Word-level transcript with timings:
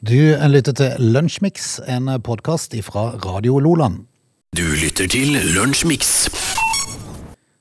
Du 0.00 0.16
lytter 0.48 0.72
til 0.72 1.10
Lunsjmix, 1.12 1.74
en 1.84 2.08
podkast 2.24 2.72
fra 2.86 3.02
Radio 3.20 3.58
Loland. 3.60 4.06
Du 4.56 4.62
lytter 4.80 5.04
til 5.12 5.34
Lunsjmix. 5.52 6.30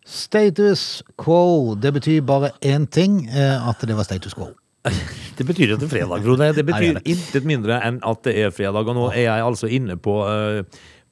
Status 0.07 1.03
quo, 1.19 1.75
det 1.75 1.91
betyr 1.97 2.21
bare 2.23 2.53
én 2.63 2.85
ting, 2.87 3.25
eh, 3.27 3.67
at 3.69 3.83
det 3.83 3.97
var 3.97 4.07
status 4.07 4.33
quo. 4.33 4.53
Det 5.39 5.45
betyr 5.47 5.69
ikke 5.71 5.79
det 5.79 5.87
fredag, 5.91 6.23
Frode. 6.23 6.47
Det 6.55 6.65
betyr 6.67 6.97
intet 7.07 7.45
mindre 7.47 7.77
enn 7.87 7.99
at 8.03 8.23
det 8.27 8.33
er 8.41 8.49
fredag. 8.51 8.87
Og 8.91 8.95
nå 8.97 9.05
er 9.13 9.21
jeg 9.23 9.43
altså 9.45 9.69
inne 9.71 9.95
på, 9.95 10.17
eh, 10.27 10.63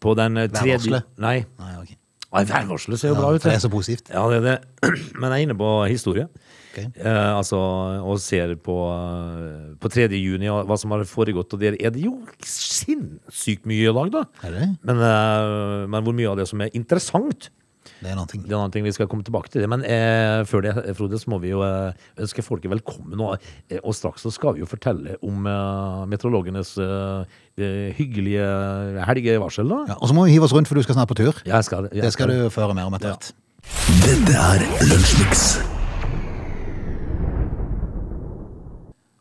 på 0.03 0.15
den 0.19 0.35
eh, 0.35 0.49
tredje 0.51 0.73
Værvarselet? 0.79 1.05
Nei, 1.23 1.37
Nei, 1.59 1.75
ok. 1.79 1.93
Nei, 2.35 2.43
værvarselet 2.49 2.99
ser 2.99 3.13
jo 3.13 3.15
Ja, 3.15 3.21
bra 3.21 3.29
ut. 3.35 3.43
det 3.43 3.53
er 3.53 3.61
så 3.63 3.71
positivt. 3.71 4.11
Ja, 4.11 4.25
det 4.31 4.41
er 4.41 4.43
det. 4.49 4.57
Men 5.19 5.31
jeg 5.31 5.37
er 5.37 5.45
inne 5.47 5.55
på 5.59 5.69
historie. 5.87 6.27
Ok. 6.77 7.01
Eh, 7.01 7.31
altså, 7.33 7.57
og 8.05 8.19
ser 8.21 8.53
på, 8.61 8.77
eh, 8.93 9.75
på 9.81 9.89
3. 9.89 10.07
juni 10.21 10.49
og 10.53 10.67
hva 10.69 10.77
som 10.77 10.91
har 10.93 11.01
foregått. 11.09 11.53
Og 11.57 11.59
der 11.59 11.73
er 11.81 11.89
det 11.89 12.03
jo 12.05 12.19
sinnssykt 12.45 13.65
mye 13.65 13.89
i 13.89 13.93
dag, 13.97 14.11
da. 14.13 14.25
Er 14.45 14.51
det? 14.53 14.67
Men, 14.85 15.01
eh, 15.01 15.87
men 15.89 16.03
hvor 16.05 16.13
mye 16.13 16.29
av 16.29 16.37
det 16.37 16.47
som 16.47 16.61
er 16.61 16.69
interessant, 16.77 17.49
Det 17.99 18.11
er 18.11 18.15
noe. 18.15 18.27
ting. 18.27 18.43
det 18.43 18.51
er 18.51 18.53
en 18.53 18.59
annen 18.61 18.71
ting 18.75 18.83
vi 18.85 18.91
skal 18.93 19.07
komme 19.07 19.23
tilbake 19.25 19.49
til. 19.49 19.65
Men 19.67 19.81
eh, 19.83 20.43
før 20.45 20.61
det, 20.61 20.95
Frode, 20.97 21.17
så 21.17 21.29
må 21.33 21.39
vi 21.41 21.49
jo 21.49 21.63
eh, 21.65 21.93
ønske 22.19 22.43
folket 22.45 22.69
velkommen. 22.69 23.17
Og, 23.19 23.39
eh, 23.71 23.79
og 23.83 23.95
straks 23.95 24.21
så 24.21 24.31
skal 24.31 24.53
vi 24.53 24.59
jo 24.61 24.67
fortelle 24.69 25.15
om 25.23 25.47
eh, 25.47 26.05
meteorologenes 26.05 26.75
hyggelige 27.57 28.45
helgevarsel, 29.07 29.67
da. 29.67 29.79
Ja, 29.87 29.95
og 29.97 30.11
så 30.11 30.13
må 30.13 30.27
vi 30.27 30.35
hive 30.35 30.45
oss 30.45 30.53
rundt, 30.53 30.67
for 30.69 30.75
du 30.77 30.83
skal 30.85 30.93
snart 30.99 31.09
på 31.09 31.17
tur. 31.17 31.41
Jeg 31.43 31.63
skal, 31.65 31.89
jeg 31.91 32.03
Det 32.05 32.13
skal 32.13 32.29
du 32.29 32.49
føre 32.53 32.75
mer 32.77 32.85
om 32.85 32.93
etter 32.93 33.15
hvert. 33.15 33.33
Dette 34.05 34.37
er 34.37 34.67
Lunsjmix. 34.91 35.76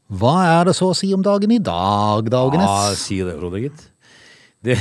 Hva 0.06 0.37
er 0.46 0.69
det 0.69 0.77
så 0.78 0.92
å 0.92 0.96
si 0.96 1.10
om 1.15 1.23
dagen 1.24 1.51
i 1.51 1.59
dag, 1.62 2.28
Dagenes? 2.30 2.70
Ja, 2.70 2.98
si 2.98 3.19
det, 3.27 3.34
Frode, 3.41 3.62
gitt. 3.65 3.87
Det 4.66 4.77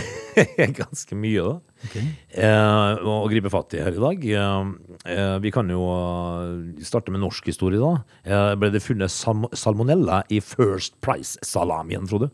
er 0.61 0.71
ganske 0.73 1.17
mye, 1.17 1.41
da. 1.45 1.81
Okay. 1.85 2.05
Eh, 2.33 3.01
å 3.05 3.25
gripe 3.29 3.51
fatt 3.53 3.73
i 3.77 3.81
her 3.83 3.97
i 3.97 4.01
dag. 4.01 4.23
Eh, 4.25 4.69
eh, 5.13 5.35
vi 5.43 5.51
kan 5.53 5.69
jo 5.69 5.81
eh, 5.93 6.83
starte 6.85 7.13
med 7.13 7.21
norsk 7.25 7.49
historie, 7.49 7.81
da. 7.81 8.05
Eh, 8.25 8.53
ble 8.61 8.71
det 8.73 8.83
funnet 8.85 9.13
salmonella 9.13 10.23
i 10.33 10.41
First 10.45 10.97
Price-salamien, 11.05 12.05
Frode? 12.09 12.31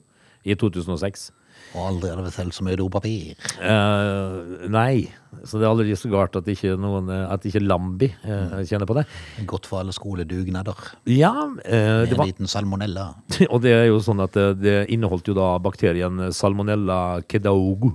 I 0.47 0.55
2006. 0.57 1.29
Og 1.71 1.87
aldri 1.87 2.09
det 2.09 2.17
vært 2.19 2.35
selv 2.35 2.55
så 2.55 2.65
mye 2.67 2.79
dopapir. 2.79 3.35
Uh, 3.61 4.67
nei, 4.71 5.07
så 5.47 5.59
det 5.59 5.65
er 5.65 5.69
aldri 5.71 5.95
så 5.95 6.11
galt 6.11 6.35
at 6.35 6.49
ikke, 6.51 6.75
noen, 6.79 7.07
eh, 7.13 7.23
at 7.31 7.45
ikke 7.47 7.61
Lambi 7.63 8.09
uh, 8.25 8.59
kjenner 8.67 8.89
på 8.89 8.97
det. 8.97 9.05
Godt 9.47 9.69
for 9.69 9.79
alle 9.79 9.95
skoledugnader. 9.95 10.77
Ja, 11.07 11.31
eh, 11.63 12.03
det 12.09 12.17
En 12.17 12.27
liten 12.27 12.51
salmonella. 12.51 13.07
og 13.53 13.63
det 13.63 13.73
er 13.77 13.87
jo 13.87 14.01
sånn 14.03 14.23
at 14.23 14.35
det, 14.59 14.75
inneholdt 14.91 15.31
jo 15.31 15.37
da 15.37 15.53
bakterien 15.63 16.27
salmonella 16.35 17.21
kedaugu. 17.31 17.93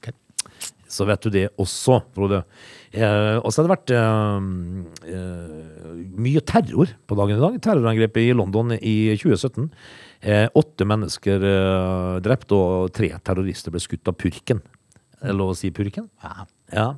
Okay. 0.00 0.16
Så 0.88 1.04
vet 1.08 1.28
du 1.28 1.34
det 1.34 1.46
også, 1.60 2.00
Frode. 2.16 2.42
Eh, 2.88 3.36
og 3.42 3.52
så 3.52 3.60
har 3.60 3.66
det 3.66 3.74
vært 3.74 3.90
eh, 3.92 5.18
mye 6.24 6.42
terror 6.48 6.96
på 7.04 7.18
dagen 7.18 7.36
i 7.36 7.42
dag. 7.42 7.58
Terrorangrepet 7.66 8.30
i 8.30 8.36
London 8.36 8.72
i 8.78 8.96
2017. 9.20 9.68
Eh, 10.20 10.46
åtte 10.58 10.86
mennesker 10.88 11.44
eh, 11.46 12.14
drept, 12.24 12.52
og 12.56 12.92
tre 12.94 13.12
terrorister 13.22 13.74
ble 13.74 13.82
skutt 13.82 14.10
av 14.10 14.18
purken. 14.18 14.62
Er 15.18 15.30
det 15.30 15.38
lov 15.38 15.52
å 15.54 15.58
si 15.58 15.70
purken? 15.74 16.08
Ja. 16.22 16.46
Ja. 16.74 16.88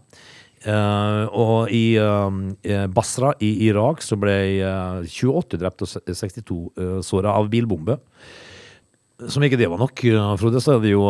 Eh, 0.60 1.24
og 1.32 1.72
i 1.72 1.96
eh, 1.96 2.86
Basra 2.92 3.32
i 3.40 3.48
Irak 3.64 4.04
så 4.04 4.18
ble 4.20 4.36
eh, 4.60 5.08
28 5.08 5.60
drept 5.60 5.86
og 5.86 5.88
62 5.88 6.58
uh, 6.76 7.00
såra 7.04 7.32
av 7.40 7.48
bilbombe. 7.52 7.96
Som 9.28 9.44
ikke 9.44 9.58
det 9.60 9.68
var 9.68 9.76
nok, 9.76 10.00
Frode, 10.40 10.62
så 10.64 10.78
er 10.78 10.78
det 10.80 10.94
jo 10.94 11.02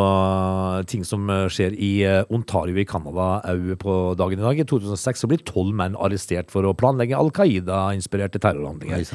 ting 0.91 1.05
som 1.06 1.28
skjer 1.47 1.77
i 1.78 2.02
Ontario 2.34 2.74
i 2.74 2.83
Canada 2.83 3.36
òg 3.52 3.69
på 3.78 3.98
dagen 4.19 4.42
i 4.42 4.42
dag. 4.42 4.58
I 4.58 4.67
2006 4.67 5.22
så 5.22 5.30
blir 5.30 5.45
tolv 5.47 5.70
menn 5.78 5.95
arrestert 5.95 6.51
for 6.51 6.67
å 6.67 6.74
planlegge 6.74 7.14
Al 7.14 7.30
Qaida-inspirerte 7.30 8.42
terrorhandlinger. 8.42 9.07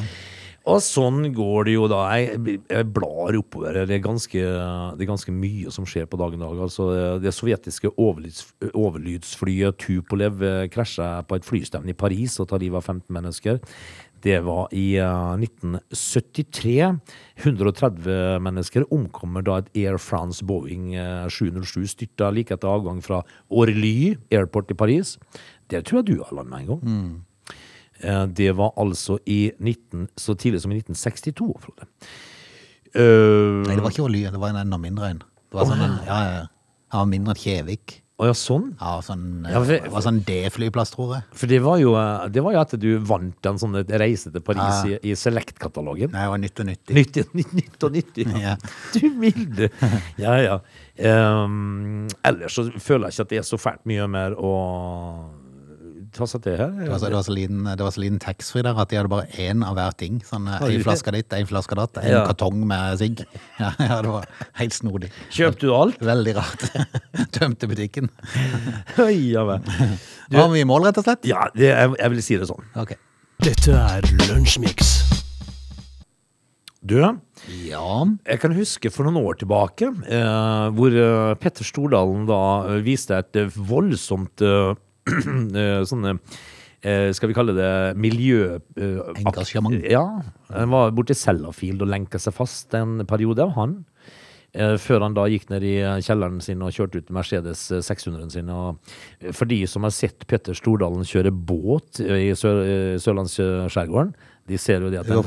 Og 0.65 0.79
sånn 0.81 1.27
går 1.35 1.67
det 1.67 1.75
jo 1.75 1.85
da. 1.91 1.99
Jeg, 2.17 2.57
jeg 2.71 2.87
blar 2.93 3.37
oppover. 3.37 3.83
Det 3.85 3.99
er, 3.99 4.01
ganske, 4.01 4.41
det 4.41 5.05
er 5.05 5.09
ganske 5.11 5.33
mye 5.35 5.73
som 5.73 5.85
skjer 5.85 6.07
på 6.09 6.17
dagen 6.17 6.41
i 6.41 6.45
dag. 6.45 6.63
Altså, 6.65 6.87
det 7.21 7.33
sovjetiske 7.37 7.91
overlyds, 8.01 8.47
overlydsflyet 8.71 9.77
Tupolev 9.83 10.41
eh, 10.41 10.63
krasja 10.73 11.19
på 11.29 11.37
et 11.37 11.45
flystevne 11.45 11.93
i 11.93 11.97
Paris 11.97 12.39
og 12.41 12.49
tar 12.49 12.63
livet 12.63 12.81
av 12.81 12.89
15 12.95 13.13
mennesker. 13.13 13.61
Det 14.25 14.39
var 14.47 14.73
i 14.73 14.95
eh, 14.97 15.45
1973. 15.45 16.73
130 17.45 18.41
mennesker 18.41 18.87
omkommer 18.95 19.45
da 19.45 19.59
et 19.61 19.69
Air 19.83 19.99
France 20.01 20.41
Boeing 20.49 20.95
eh, 20.97 21.27
707 21.29 21.85
styrta 21.93 22.31
like 22.33 22.57
etter 22.57 22.73
avgang 22.73 23.05
fra 23.05 23.21
Orly 23.53 24.15
Airport 24.33 24.73
i 24.73 24.79
Paris. 24.81 25.19
Det 25.69 25.85
tror 25.85 26.01
jeg 26.01 26.09
du 26.09 26.17
har 26.23 26.33
landet 26.39 26.63
en 26.63 26.73
gang. 26.73 26.83
Eh, 26.89 27.34
Det 28.01 28.49
var 28.57 28.73
altså 28.77 29.17
i 29.25 29.51
19, 29.59 30.09
så 30.19 30.35
tidlig 30.35 30.61
som 30.61 30.71
i 30.75 30.79
1962, 30.81 31.51
Frode. 31.63 31.87
Eh, 32.95 33.61
Nei, 33.65 33.75
det 33.75 33.83
var 33.83 33.91
ikke 33.91 34.05
olje, 34.07 34.31
det 34.31 34.39
var 34.39 34.53
en 34.53 34.61
enda 34.63 34.77
mindre 34.79 35.09
en. 35.13 35.19
Det 35.19 35.59
var 35.59 35.69
sånn 35.69 35.83
en, 35.83 35.95
ja, 36.07 36.19
ja. 36.31 36.41
Han 36.93 37.05
var 37.05 37.09
mindre 37.11 37.33
enn 37.35 37.39
Kjevik. 37.41 38.01
Å 38.15 38.29
ja, 38.29 38.35
sånn? 38.39 38.69
Ja, 38.79 38.93
sånn, 39.03 39.23
Ja, 39.43 39.59
for- 39.59 39.73
det 39.83 39.91
var 39.91 40.03
sånn 40.05 40.21
D-flyplass, 40.23 40.93
tror 40.93 41.09
jeg. 41.17 41.23
For 41.35 41.47
det 41.51 41.57
var 41.65 41.77
jo, 41.81 41.95
eh, 41.99 42.27
det 42.31 42.43
var 42.45 42.53
jo 42.55 42.59
at 42.61 42.75
du 42.79 42.97
vant 43.03 43.45
en 43.51 43.57
sånn 43.59 43.75
reise 43.91 44.31
til 44.31 44.39
Paris 44.39 44.85
i, 44.87 44.93
i 45.11 45.15
Select-katalogen. 45.19 46.13
Nei, 46.13 46.21
det 46.23 46.31
var 46.31 46.39
nytt 46.39 46.61
og 46.63 46.69
nyttig. 46.69 46.95
Nyttig, 46.95 47.25
nytt, 47.35 47.53
nytt 47.59 47.83
og 47.83 47.91
nyttig. 47.97 48.27
Ja. 48.45 48.55
Du 48.95 49.09
milde. 49.19 49.67
Ja, 50.17 50.37
ja. 50.39 50.59
Um, 51.43 52.07
ellers 52.23 52.55
så 52.55 52.69
føler 52.79 53.09
jeg 53.09 53.17
ikke 53.17 53.25
at 53.27 53.33
det 53.35 53.41
er 53.43 53.49
så 53.51 53.59
fælt 53.59 53.83
mye 53.91 54.07
mer 54.07 54.31
å 54.39 54.53
ta 56.15 56.25
seg 56.29 56.41
det 56.45 56.53
her. 56.59 56.71
Det 56.79 56.87
var 56.89 56.99
så, 57.01 57.09
det 57.11 57.17
var 57.17 57.25
så 57.27 57.33
liten, 57.35 57.63
det 57.67 57.83
var 57.85 57.93
så 57.95 58.01
liten 58.03 58.19
taxfree 58.23 58.63
der 58.65 58.79
at 58.81 58.89
de 58.91 58.97
hadde 58.99 59.11
bare 59.11 59.27
én 59.43 59.61
av 59.67 59.75
hver 59.77 59.95
ting. 59.99 60.21
Sånn 60.25 60.47
Har 60.49 60.65
En 60.69 60.83
flaske 60.85 61.13
ditt, 61.15 61.35
en 61.37 61.49
flaske 61.49 61.77
datt, 61.77 61.99
en 62.01 62.09
Ja. 62.11 62.23
kartong 62.29 62.63
med 62.67 62.97
sigg. 63.01 63.25
Ja, 63.61 63.71
ja, 63.79 64.01
det 64.03 64.11
var 64.11 64.25
helt 64.59 64.73
snodig. 64.75 65.11
Kjøpte 65.31 65.67
du 65.69 65.73
alt? 65.75 65.99
Veldig 66.03 66.35
rart. 66.35 66.65
Tømte 67.37 67.69
butikken. 67.71 68.09
Oi, 69.05 69.31
ja 69.35 69.45
vel. 69.47 69.61
Var 70.35 70.49
vi 70.55 70.63
i 70.63 70.67
mål, 70.67 70.87
rett 70.89 70.99
og 70.99 71.05
slett? 71.07 71.23
Ja, 71.29 71.47
det, 71.55 71.69
jeg, 71.71 71.93
jeg 72.01 72.15
vil 72.15 72.23
si 72.25 72.39
det 72.41 72.49
sånn. 72.51 72.65
Okay. 72.75 72.97
Dette 73.45 73.75
er 73.75 74.09
Lunsjmix. 74.29 74.95
Du, 76.85 76.99
Ja. 77.01 77.81
Jeg 78.29 78.39
kan 78.41 78.53
huske 78.55 78.91
for 78.93 79.05
noen 79.07 79.17
år 79.25 79.37
tilbake 79.41 79.87
eh, 79.89 80.65
hvor 80.77 80.93
eh, 80.93 81.31
Petter 81.41 81.65
Stordalen 81.65 82.27
da 82.29 82.39
eh, 82.75 82.81
viste 82.85 83.17
et 83.17 83.39
eh, 83.41 83.49
voldsomt 83.57 84.41
eh, 84.45 84.69
eh, 84.69 84.75
sånne 85.91 86.15
eh, 86.81 87.09
skal 87.15 87.29
vi 87.31 87.37
kalle 87.37 87.55
det 87.57 87.71
miljø... 88.01 88.59
eh, 88.77 89.01
Engasjement. 89.23 89.81
Ja. 89.89 90.05
Han 90.53 90.71
var 90.73 90.91
borte 90.97 91.15
i 91.15 91.19
Sellafield 91.19 91.81
og 91.85 91.91
lenka 91.91 92.21
seg 92.21 92.33
fast 92.37 92.73
en 92.77 92.99
periode, 93.09 93.43
av 93.45 93.53
han. 93.59 93.75
Eh, 94.55 94.77
Før 94.79 95.03
han 95.03 95.15
da 95.17 95.25
gikk 95.27 95.49
ned 95.51 95.65
i 95.67 95.73
eh, 95.83 95.97
kjelleren 96.05 96.37
sin 96.43 96.61
og 96.63 96.71
kjørte 96.71 97.01
ut 97.03 97.09
Mercedes 97.15 97.65
eh, 97.75 97.81
600-en 97.83 98.31
sin. 98.31 98.49
Og 98.53 98.77
eh, 99.19 99.33
for 99.35 99.49
de 99.51 99.61
som 99.67 99.83
har 99.83 99.91
sett 99.91 100.23
Petter 100.31 100.55
Stordalen 100.55 101.03
kjøre 101.07 101.33
båt 101.35 101.99
eh, 102.05 102.29
i 102.29 102.35
Sør 102.39 102.61
eh, 102.63 102.95
Sørlandsskjærgården, 103.03 104.13
de 104.47 104.59
ser 104.61 104.83
jo 104.85 104.91
det 104.93 104.99
at 105.01 105.07
den- 105.09 105.17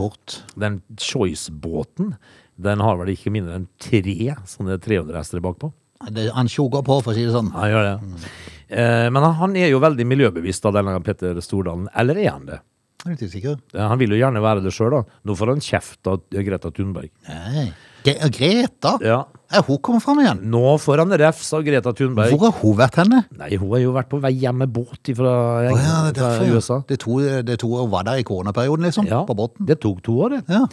den 0.63 0.81
Choice-båten, 0.97 2.15
den 2.59 2.81
har 2.83 2.97
vel 2.99 3.13
ikke 3.13 3.31
mindre 3.35 3.55
enn 3.59 3.69
tre 3.83 4.03
sånne 4.49 4.79
300-hester 4.83 5.43
bakpå. 5.45 5.73
Det, 6.15 6.29
han 6.35 6.47
tjoger 6.51 6.85
på, 6.87 7.01
for 7.03 7.11
å 7.13 7.15
si 7.17 7.25
det 7.27 7.33
sånn. 7.35 7.51
Han 7.57 7.71
gjør 7.73 7.85
det. 7.89 8.23
Eh, 8.69 9.09
men 9.13 9.29
han, 9.41 9.57
er 9.57 9.73
jo 9.73 9.83
veldig 9.83 10.07
miljøbevisst 10.09 10.65
da, 10.67 10.75
denne 10.79 10.99
Petter 11.05 11.41
Stordalen. 11.45 11.89
Eller 11.99 12.21
er 12.25 12.33
han 12.35 12.49
det? 12.49 12.61
Jeg 12.99 13.07
er 13.07 13.15
litt 13.15 13.29
usikker. 13.31 13.59
Han 13.79 14.01
vil 14.01 14.17
jo 14.17 14.19
gjerne 14.19 14.41
være 14.43 14.65
det 14.65 14.73
sjøl, 14.75 14.91
da. 14.97 15.19
Nå 15.29 15.37
får 15.39 15.53
han 15.53 15.61
kjeft 15.63 16.09
av 16.11 16.25
Greta 16.35 16.73
Thunberg. 16.75 17.13
Nei. 17.29 17.69
Greta? 18.09 18.97
Ja. 19.05 19.21
Er 19.55 19.63
hun 19.65 19.79
kommet 19.85 20.03
fram 20.05 20.19
igjen? 20.23 20.41
Nå 20.53 20.75
får 20.83 21.03
han 21.05 21.15
refs 21.23 21.53
av 21.57 21.63
Greta 21.67 21.93
Thunberg. 21.97 22.35
Hvor 22.35 22.49
har 22.49 22.59
hun 22.61 22.77
vært 22.79 22.99
henne? 23.01 23.23
Nei, 23.39 23.53
hun 23.57 23.71
har 23.73 23.83
jo 23.85 23.95
vært 23.97 24.11
på 24.11 24.21
vei 24.23 24.33
hjem 24.43 24.61
med 24.65 24.73
båt 24.75 25.13
fra, 25.17 25.35
oh, 25.71 25.79
ja, 25.79 25.97
det 26.13 26.25
fra. 26.25 26.49
USA. 26.51 26.81
Det 26.89 26.99
to, 27.05 27.21
det 27.47 27.59
to 27.63 27.71
år 27.79 27.89
var 27.93 28.09
der 28.11 28.21
i 28.21 28.27
koronaperioden, 28.29 28.89
liksom? 28.89 29.09
Ja, 29.11 29.23
På 29.29 29.37
båten? 29.39 29.69
det 29.69 29.79
tok 29.85 30.03
to 30.05 30.19
år, 30.27 30.37
det. 30.37 30.59
Ja. 30.59 30.67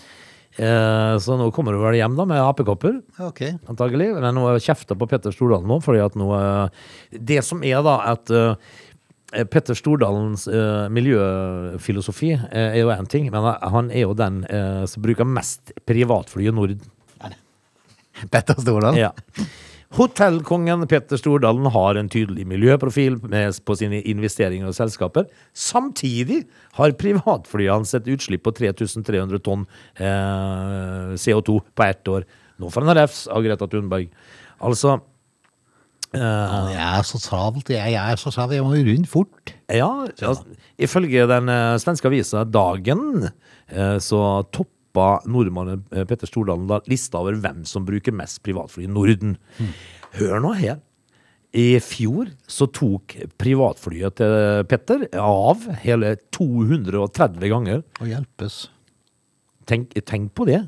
Eh, 0.55 1.17
så 1.19 1.35
nå 1.35 1.49
kommer 1.51 1.75
du 1.75 1.81
vel 1.81 1.97
hjem 1.99 2.15
da 2.15 2.25
med 2.29 2.39
apekopper. 2.39 3.01
okay. 3.19 3.57
antagelig. 3.67 4.13
Men 4.15 4.37
nå 4.37 4.47
kjefter 4.63 4.97
på 4.97 5.07
Petter 5.11 5.35
Stordalen 5.35 5.67
nå, 5.69 5.81
fordi 5.83 6.03
at 6.05 6.15
nå 6.19 6.31
eh, 6.37 6.89
Det 7.11 7.41
som 7.43 7.63
er 7.63 7.83
da 7.85 7.97
at 8.13 8.31
eh, 8.31 8.55
Petter 9.51 9.75
Stordalens 9.75 10.47
eh, 10.47 10.87
miljøfilosofi 10.95 12.31
eh, 12.37 12.69
er 12.69 12.81
jo 12.83 12.93
én 12.93 13.09
ting, 13.11 13.27
men 13.33 13.49
han 13.59 13.91
er 13.91 14.05
jo 14.05 14.15
den 14.15 14.43
som 14.87 15.03
bruker 15.03 15.27
mest 15.27 15.73
privatfly 15.89 16.47
i 16.47 16.55
Norden. 16.55 16.91
Petter 18.31 18.55
Stordalen? 18.55 19.01
Ja. 19.01 19.11
Hotellkongen 19.95 20.83
Petter 20.91 21.15
Stordalen 21.15 21.69
har 21.71 21.95
en 21.95 22.09
tydelig 22.11 22.43
miljøprofil 22.49 23.15
med, 23.31 23.55
på 23.63 23.77
sine 23.79 24.01
investeringer 24.03 24.67
og 24.67 24.75
selskaper. 24.75 25.29
Samtidig 25.55 26.41
har 26.75 26.95
privatflyene 26.99 27.87
sett 27.87 28.09
utslipp 28.11 28.43
på 28.43 28.51
3300 28.57 29.39
tonn 29.45 29.63
eh, 29.95 31.15
CO2 31.15 31.61
på 31.71 31.87
ett 31.87 32.11
år. 32.11 32.27
Nå 32.59 32.71
får 32.71 32.87
han 32.87 32.97
refs 32.99 33.25
av 33.31 33.45
Greta 33.45 33.69
Thunberg. 33.71 34.11
Altså 34.67 34.97
eh, 36.11 36.69
Jeg 36.73 36.83
er 36.89 37.07
så 37.07 37.23
travelt, 37.23 37.71
jeg, 37.71 37.95
jeg 37.95 38.03
er 38.03 38.19
så 38.19 38.35
travelt, 38.35 38.59
jeg 38.59 38.67
må 38.67 38.83
rundt 38.91 39.11
fort. 39.11 39.55
Ja, 39.71 39.91
altså, 40.11 40.59
ifølge 40.75 41.23
den 41.31 41.51
eh, 41.55 41.75
svenske 41.79 42.11
avisa 42.11 42.43
Dagen, 42.43 43.29
eh, 43.71 43.95
så 44.03 44.43
toppa 44.95 45.21
nordmannen 45.27 45.83
eh, 45.91 46.05
Petter 46.05 46.27
Stordalen 46.27 46.67
da 46.69 46.81
lista 46.87 47.19
over 47.19 47.35
hvem 47.35 47.65
som 47.65 47.85
bruker 47.85 48.13
mest 48.15 48.41
privatfly 48.43 48.85
i 48.85 48.91
Norden. 48.91 49.37
Hør 50.15 50.39
nå 50.41 50.53
her. 50.55 50.79
I 51.55 51.79
fjor 51.79 52.31
så 52.47 52.67
tok 52.67 53.15
privatflyet 53.39 54.17
til 54.19 54.63
Petter 54.67 55.07
av 55.19 55.67
hele 55.83 56.15
230 56.35 57.51
ganger. 57.51 57.83
Og 58.01 58.09
hjelpes. 58.11 58.65
Tenk, 59.65 59.95
tenk 60.05 60.33
på 60.35 60.47
det. 60.49 60.65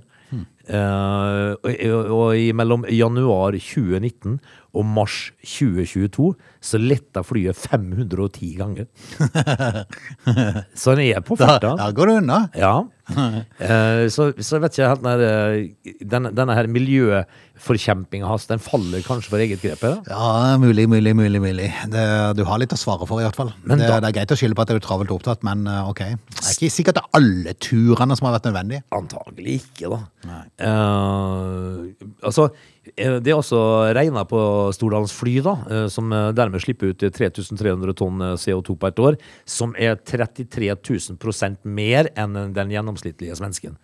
Eh, 0.67 1.51
og, 1.63 1.75
og 1.87 2.09
og 2.11 2.55
mellom 2.59 2.83
januar 2.91 3.55
2019 3.55 4.39
og 4.75 4.85
mars 4.85 5.31
2022 5.45 6.33
så 6.67 6.79
letta 6.81 7.23
flyet 7.25 7.57
510 7.57 8.51
ganger. 8.59 8.87
så 10.81 10.95
den 10.97 11.07
er 11.07 11.23
på 11.25 11.37
farta. 11.39 11.75
der 11.79 11.95
går 11.97 12.11
det 12.11 12.21
unna. 12.23 12.43
Ja. 12.57 12.75
Eh, 13.57 14.09
så, 14.11 14.25
så 14.43 14.59
vet 14.59 14.75
ikke 14.75 14.81
jeg 14.81 14.91
helt 14.91 15.03
når 15.05 15.21
eh, 15.23 15.93
denne, 16.11 16.29
denne 16.35 16.55
her 16.57 16.67
miljøforkjempinga 16.71 18.27
hans, 18.27 18.49
den 18.49 18.59
faller 18.61 18.99
kanskje 19.05 19.31
for 19.31 19.43
eget 19.43 19.63
grep? 19.63 19.79
da? 19.79 19.93
Ja, 20.11 20.57
mulig, 20.59 20.89
mulig, 20.91 21.13
mulig. 21.15 21.41
mulig. 21.41 21.69
Det, 21.93 22.03
du 22.37 22.43
har 22.47 22.59
litt 22.59 22.75
å 22.75 22.79
svare 22.79 23.07
for, 23.07 23.21
i 23.23 23.25
hvert 23.25 23.39
fall. 23.39 23.53
Men 23.63 23.79
det, 23.79 23.87
det 23.89 24.11
er 24.11 24.17
greit 24.19 24.35
å 24.35 24.37
skylde 24.39 24.59
på 24.59 24.65
at 24.65 24.73
du 24.73 24.77
er 24.77 24.83
travelt 24.83 25.13
opptatt, 25.15 25.45
men 25.47 25.63
eh, 25.71 25.89
ok. 25.89 26.03
Det 26.35 26.43
er 26.43 26.57
ikke 26.57 26.73
sikkert 26.77 26.99
det 26.99 27.05
er 27.05 27.19
alle 27.21 27.55
turene 27.63 28.19
som 28.19 28.27
har 28.27 28.37
vært 28.37 28.49
nødvendige. 28.51 28.83
Antagelig 28.99 29.59
ikke, 29.61 29.93
da. 29.95 30.41
Eh, 30.67 32.07
altså, 32.27 32.49
det 32.95 33.31
er 33.31 33.35
også 33.35 33.59
regna 33.97 34.23
på 34.29 34.39
Stordalens 34.75 35.13
fly, 35.15 35.37
da, 35.45 35.57
eh, 35.71 35.85
som 35.91 36.11
eh, 36.13 36.31
dermed 36.37 36.63
slipper 36.63 36.93
ut 36.93 37.03
3300 37.03 37.97
tonn 37.97 38.23
eh, 38.23 38.35
CO2 38.39 38.77
på 38.79 38.89
et 38.89 39.03
år, 39.03 39.19
som 39.45 39.75
er 39.77 39.99
33 39.99 40.73
000 40.77 41.57
mer 41.67 42.11
enn 42.15 42.37
den 42.55 42.75
gjennomsnittlige 42.75 43.37
svensken. 43.39 43.77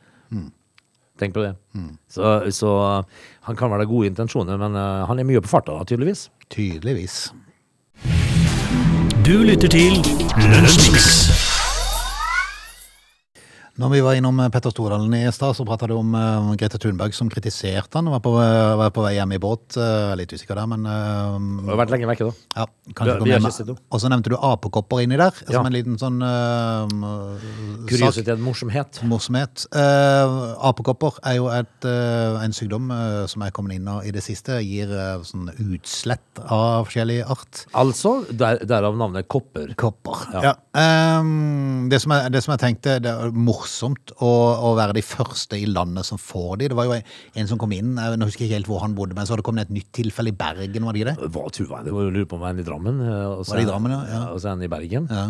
Tenk 1.19 1.33
på 1.33 1.43
det. 1.43 1.53
Så, 2.09 2.51
så 2.51 2.73
eh, 2.97 3.05
han 3.41 3.55
kan 3.55 3.71
vel 3.71 3.83
ha 3.83 3.89
gode 3.89 4.09
intensjoner, 4.09 4.57
men 4.57 4.75
eh, 4.75 5.05
han 5.09 5.19
er 5.19 5.29
mye 5.29 5.43
på 5.43 5.51
farta, 5.51 5.77
tydeligvis. 5.85 6.29
Tydeligvis. 6.49 7.31
Du 9.23 9.37
lytter 9.45 9.71
til 9.71 10.01
Lunsjmix. 10.49 11.42
Når 13.73 13.89
vi 13.89 13.99
var 14.05 14.13
innom 14.13 14.37
eh, 14.37 14.51
Petter 14.53 14.69
Stordalen 14.69 15.13
i 15.17 15.23
stad, 15.33 15.55
så 15.57 15.63
prata 15.65 15.87
du 15.89 15.95
om 15.97 16.11
uh, 16.13 16.51
Grete 16.61 16.77
Thunberg 16.77 17.15
som 17.17 17.29
kritiserte 17.33 17.97
han. 17.97 18.05
Var 18.13 18.19
på, 18.21 18.33
eh, 18.37 18.73
var 18.77 18.91
på 18.93 19.01
vei 19.01 19.15
hjem 19.15 19.31
i 19.33 19.39
båt. 19.41 19.73
Uh, 19.73 20.11
litt 20.19 20.29
usikker 20.29 20.59
der, 20.59 20.67
men 20.69 20.85
uh, 20.85 21.39
Du 21.63 21.71
har 21.71 21.79
vært 21.81 21.93
lenge 21.95 22.05
vekke, 22.11 22.27
da. 22.29 22.59
ja, 22.61 22.67
kanskje 22.93 23.15
kom 23.17 23.25
vi 23.25 23.33
har 23.33 23.41
hjem. 23.41 23.71
Og 23.89 24.03
så 24.03 24.11
nevnte 24.13 24.29
du 24.29 24.37
apekopper 24.37 25.01
inni 25.01 25.17
der, 25.17 25.33
Ja. 25.47 25.55
som 25.55 25.65
en 25.65 25.73
liten 25.73 25.97
sånn 25.97 26.21
uh, 26.21 26.85
Kuriositet, 27.89 28.37
morsomhet. 28.45 29.01
Morsomhet. 29.09 29.65
Uh, 29.73 30.53
apekopper 30.69 31.17
er 31.25 31.39
jo 31.39 31.49
et, 31.49 31.89
en 31.89 32.53
sykdom 32.53 32.93
som 33.31 33.41
er 33.41 33.55
kommet 33.57 33.79
inn 33.79 33.89
i 34.05 34.13
det 34.13 34.21
siste. 34.25 34.59
Gir 34.61 34.93
sånn 35.25 35.49
utslett 35.57 36.43
av 36.45 36.85
forskjellig 36.91 37.23
art. 37.25 37.65
Altså, 37.73 38.19
der, 38.29 38.61
derav 38.69 39.01
navnet 39.01 39.25
kopper. 39.33 39.73
Kopper. 39.81 40.27
Ja. 40.37 40.45
Ja. 40.51 40.53
Ehm, 40.77 41.72
det, 41.89 41.99
som 42.03 42.11
jeg, 42.15 42.31
det 42.33 42.41
som 42.43 42.51
jeg 42.53 42.59
tenkte, 42.61 42.95
det 43.03 43.11
er 43.11 43.31
morsomt 43.35 44.11
å, 44.21 44.29
å 44.69 44.73
være 44.77 44.93
de 44.97 45.01
første 45.05 45.57
i 45.59 45.65
landet 45.65 46.05
som 46.07 46.17
får 46.21 46.57
de. 46.61 46.67
Det 46.71 46.77
var 46.77 46.85
jo 46.89 46.97
en 46.99 47.47
som 47.49 47.57
kom 47.61 47.71
inn, 47.75 47.95
jeg 47.97 48.19
husker 48.23 48.45
ikke 48.47 48.57
helt 48.59 48.69
hvor 48.71 48.81
han 48.83 48.95
bodde, 48.97 49.15
men 49.17 49.25
så 49.25 49.33
hadde 49.33 49.43
det 49.43 49.47
kommet 49.49 49.67
et 49.69 49.75
nytt 49.79 49.91
tilfelle 49.95 50.33
i 50.33 50.37
Bergen, 50.37 50.83
var 50.85 50.93
det 50.93 51.01
ikke 51.03 51.15
det? 51.15 51.31
Hva 51.35 51.45
tror 51.55 51.71
jeg? 51.77 51.85
Det 51.89 51.93
var 51.95 52.11
lurer 52.11 52.29
på 52.29 52.39
om 52.39 52.45
en 52.49 52.59
i 52.59 52.67
Drammen. 52.67 53.01
eh, 53.07 53.25
og 53.33 53.43
så 53.45 53.55
Var 53.55 53.61
det 53.61 53.65
i 53.67 53.71
Drammen, 53.71 53.91
ja? 53.97 54.03
Ja. 54.13 54.21
Og 54.33 54.39
så 54.43 54.51
en 54.53 54.61
i 54.63 54.71
Bergen. 54.71 55.07
Ja. 55.11 55.25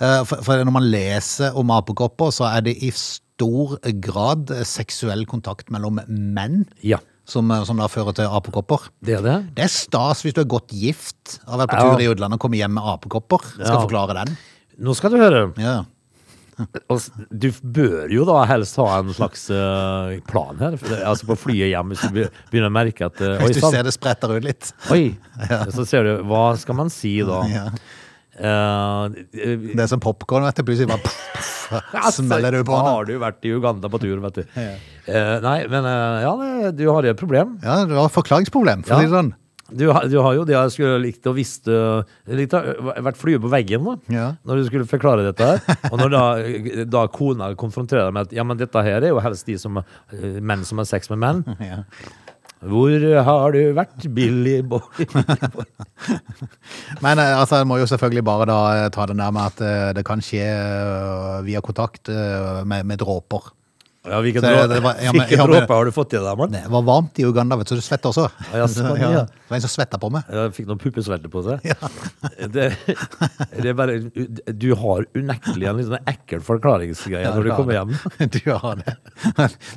Eh, 0.00 0.20
For, 0.26 0.42
for 0.42 0.64
når 0.66 0.74
man 0.74 0.90
leser 0.90 1.54
om 1.60 1.70
apekopper, 1.70 2.32
så 2.34 2.48
er 2.50 2.64
det 2.66 2.76
i 2.82 2.90
stor 2.94 3.78
grad 4.02 4.50
seksuell 4.66 5.24
kontakt 5.26 5.70
mellom 5.74 6.00
menn 6.08 6.64
Ja, 6.82 6.98
som, 7.26 7.48
eh, 7.50 7.62
som 7.64 7.78
da 7.80 7.86
fører 7.88 8.12
til 8.14 8.26
apekopper. 8.28 8.88
det 9.04 9.14
er 9.18 9.22
det. 9.24 9.36
Det 9.56 9.64
er 9.64 9.72
stas 9.72 10.20
hvis 10.22 10.34
du 10.36 10.42
er 10.42 10.50
godt 10.50 10.74
gift, 10.74 11.38
har 11.46 11.62
vært 11.62 11.72
på 11.72 11.80
tur 11.80 12.02
i 12.04 12.10
utlandet 12.10 12.36
og 12.38 12.42
kommer 12.44 12.58
hjem 12.60 12.74
med 12.76 12.84
apekopper. 12.94 13.46
Jeg 13.56 13.64
skal 13.66 13.78
Ja. 13.78 13.86
forklare 13.86 14.14
den. 14.24 14.36
Nå 14.78 14.94
skal 14.98 15.10
du 15.14 15.18
høre. 15.20 15.42
Ja. 15.60 15.82
Og 16.88 17.00
Du 17.44 17.48
bør 17.62 18.10
jo 18.14 18.24
da 18.28 18.44
helst 18.46 18.76
ha 18.78 19.00
en 19.00 19.10
slags 19.16 19.48
eh, 19.50 20.20
plan 20.30 20.58
her. 20.62 20.76
Altså 21.06 21.26
På 21.30 21.36
flyet 21.38 21.72
hjem, 21.72 21.90
hvis 21.94 22.04
du 22.06 22.14
be- 22.20 22.28
begynner 22.52 22.70
å 22.70 22.76
merke 22.76 23.08
at 23.10 23.20
eh, 23.22 23.36
Oi 23.42 23.48
Hvis 23.50 23.58
du 23.58 23.64
sann. 23.66 23.74
ser 23.74 23.86
det 23.88 23.94
spretter 23.96 24.36
ut 24.36 24.46
litt. 24.46 24.70
Oi. 24.94 25.16
Så 25.74 25.86
ser 25.90 26.06
du 26.06 26.12
Hva 26.30 26.44
skal 26.62 26.78
man 26.78 26.90
si 26.94 27.16
da? 27.26 27.40
Ja. 27.50 27.66
Eh, 28.34 29.08
Det 29.74 29.78
er 29.82 29.90
som 29.90 30.02
popkorn, 30.02 30.46
vet 30.46 30.58
du. 30.58 30.64
Plutselig 30.66 30.90
bare 30.90 31.02
puff, 31.06 31.50
smeller 32.18 32.50
du 32.58 32.64
på 32.66 32.74
den. 32.74 32.86
har 32.90 33.06
du 33.08 33.14
vært 33.22 33.46
i 33.46 33.52
Uganda 33.54 33.90
på 33.90 34.00
tur, 34.02 34.18
vet 34.24 34.40
du. 34.42 34.44
Eh, 34.58 35.36
nei, 35.44 35.58
men 35.70 35.86
eh, 35.90 36.18
ja, 36.26 36.32
det, 36.40 36.72
du 36.80 36.86
har 36.90 37.06
et 37.06 37.18
problem. 37.20 37.58
Ja, 37.62 37.80
du 37.88 37.94
har 37.98 38.10
forklaringsproblem, 38.14 38.82
for 38.86 38.94
å 38.94 38.98
Ja. 38.98 39.02
si 39.04 39.10
det 39.10 39.14
sånn. 39.18 39.32
Du, 39.74 39.86
du 39.90 40.16
har 40.22 40.36
jo 40.36 40.44
det 40.46 40.54
jeg 40.54 40.74
skulle 40.74 41.00
likt 41.02 41.26
å 41.26 41.34
visst 41.36 41.66
likt, 41.68 42.54
Vært 42.54 43.18
flue 43.18 43.40
på 43.42 43.50
veggen 43.52 43.86
da 43.88 43.94
Ja. 44.12 44.26
Når 44.46 44.60
du 44.60 44.66
skulle 44.68 44.88
forklare 44.90 45.24
dette 45.26 45.48
her 45.48 45.88
Og 45.90 45.98
når 45.98 46.12
da, 46.14 46.24
da 46.86 47.06
kona 47.12 47.50
konfronterer 47.58 48.06
deg 48.08 48.14
med 48.16 48.28
at 48.28 48.36
Ja, 48.36 48.44
men 48.46 48.60
dette 48.60 48.84
her 48.86 49.00
er 49.02 49.10
jo 49.14 49.22
helst 49.24 49.48
de 49.48 49.56
som 49.60 49.80
eh, 49.80 50.38
Menn 50.40 50.62
som 50.68 50.78
har 50.82 50.88
sex 50.90 51.10
med 51.12 51.22
menn 51.24 51.42
Ja. 51.72 51.82
Hvor 52.64 53.02
har 53.26 53.52
du 53.52 53.58
vært, 53.76 54.06
Billy 54.16 54.62
boy? 54.64 55.04
Men 57.04 57.20
eh, 57.20 57.34
altså, 57.36 57.58
jeg 57.60 57.68
må 57.68 57.76
jo 57.76 57.88
selvfølgelig 57.90 58.22
bare 58.24 58.46
da 58.48 58.60
eh, 58.78 58.86
ta 58.94 59.04
den 59.10 59.20
der 59.20 59.34
med 59.36 59.50
at 59.50 59.92
det 59.98 60.04
kan 60.08 60.22
skje 60.24 60.46
via 61.44 61.60
kontakt 61.64 62.08
med, 62.08 62.86
med 62.88 63.02
dråper. 63.02 63.50
Ja, 64.04 64.18
hvilken 64.20 64.44
dråpe, 64.44 64.90
ja, 65.00 65.12
ja, 65.32 65.44
har 65.64 65.86
du 65.88 65.92
fått 65.96 66.12
i 66.12 66.18
deg? 66.20 66.40
Det 66.52 66.60
var 66.68 66.82
varmt 66.84 67.16
i 67.16 67.24
Uganda, 67.24 67.56
vet 67.56 67.70
du, 67.70 67.72
så 67.72 67.78
du 67.80 67.84
svetter 67.86 68.10
også. 68.10 68.26
Ja, 68.52 68.66
sånn, 68.68 68.98
ja. 69.00 69.22
Det 69.24 69.48
var 69.48 69.56
en 69.56 69.62
som 69.64 69.72
svetta 69.72 69.96
på 70.00 70.10
meg. 70.12 70.28
Jeg 70.28 70.52
fikk 70.58 70.68
noen 70.68 70.80
puppesvelter 70.82 71.32
på 71.32 71.40
seg. 71.46 71.64
Det, 72.54 72.66
det 73.62 73.70
er 73.70 73.76
bare 73.76 73.94
Du 74.52 74.66
har 74.76 75.04
unektelig 75.16 75.68
en 75.70 75.78
litt 75.78 75.86
sånn 75.88 76.08
ekkel 76.10 76.42
forklaringsgreie 76.44 77.30
når 77.32 77.46
du 77.46 77.50
kommer 77.54 77.78
hjem. 77.78 77.94
Du 78.34 78.50
har 78.52 78.80
det. 78.82 78.94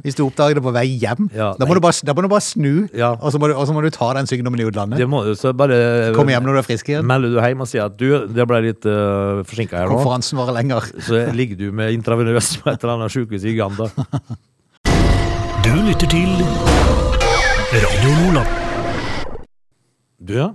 Hvis 0.04 0.18
du 0.18 0.24
oppdager 0.26 0.60
det 0.60 0.64
på 0.66 0.74
vei 0.76 0.86
hjem, 1.00 1.30
Ja, 1.36 1.54
da, 1.60 1.68
må 1.70 1.78
du 1.78 1.82
bare, 1.84 1.96
må 2.18 2.26
du 2.26 2.30
bare 2.32 2.44
snu, 2.44 2.88
Ja. 2.98 3.14
og, 3.16 3.30
så 3.32 3.40
må 3.40 3.50
du, 3.52 3.56
så 3.56 3.76
må 3.76 3.84
du 3.86 3.90
ta 3.96 4.10
den 4.18 4.28
sykdommen 4.30 4.60
i 4.60 4.68
utlandet. 4.68 5.00
Det 5.00 5.08
må 5.10 5.24
du 5.28 5.32
så 5.40 5.54
bare 5.56 6.12
Kom 6.18 6.28
hjem 6.32 6.48
når 6.48 6.60
du 6.60 6.62
er 6.64 6.68
frisk 6.68 6.92
igjen. 6.92 7.08
Melder 7.08 7.32
du 7.36 7.40
hjem 7.40 7.64
og 7.64 7.72
sier 7.72 7.88
at 7.88 7.96
du, 8.00 8.08
det 8.36 8.48
ble 8.50 8.62
litt 8.68 8.88
uh, 8.90 9.44
forsinka 9.48 9.80
her 9.80 9.88
nå, 9.92 10.02
Konferansen 10.02 10.42
varer 10.42 10.60
lenger. 10.60 10.92
så 11.08 11.24
ligger 11.38 11.60
du 11.64 11.68
med 11.80 11.96
intravenøs 11.96 12.58
på 12.64 12.74
et 12.74 12.84
eller 12.84 12.98
annet 12.98 13.16
sykehus 13.16 13.48
i 13.48 13.56
Uganda. 13.56 13.88
Du 15.66 15.74
lytter 15.84 16.08
til 16.10 16.30
Radio 17.74 18.12
Nordland. 18.22 18.54
Du, 20.28 20.34
ja? 20.38 20.52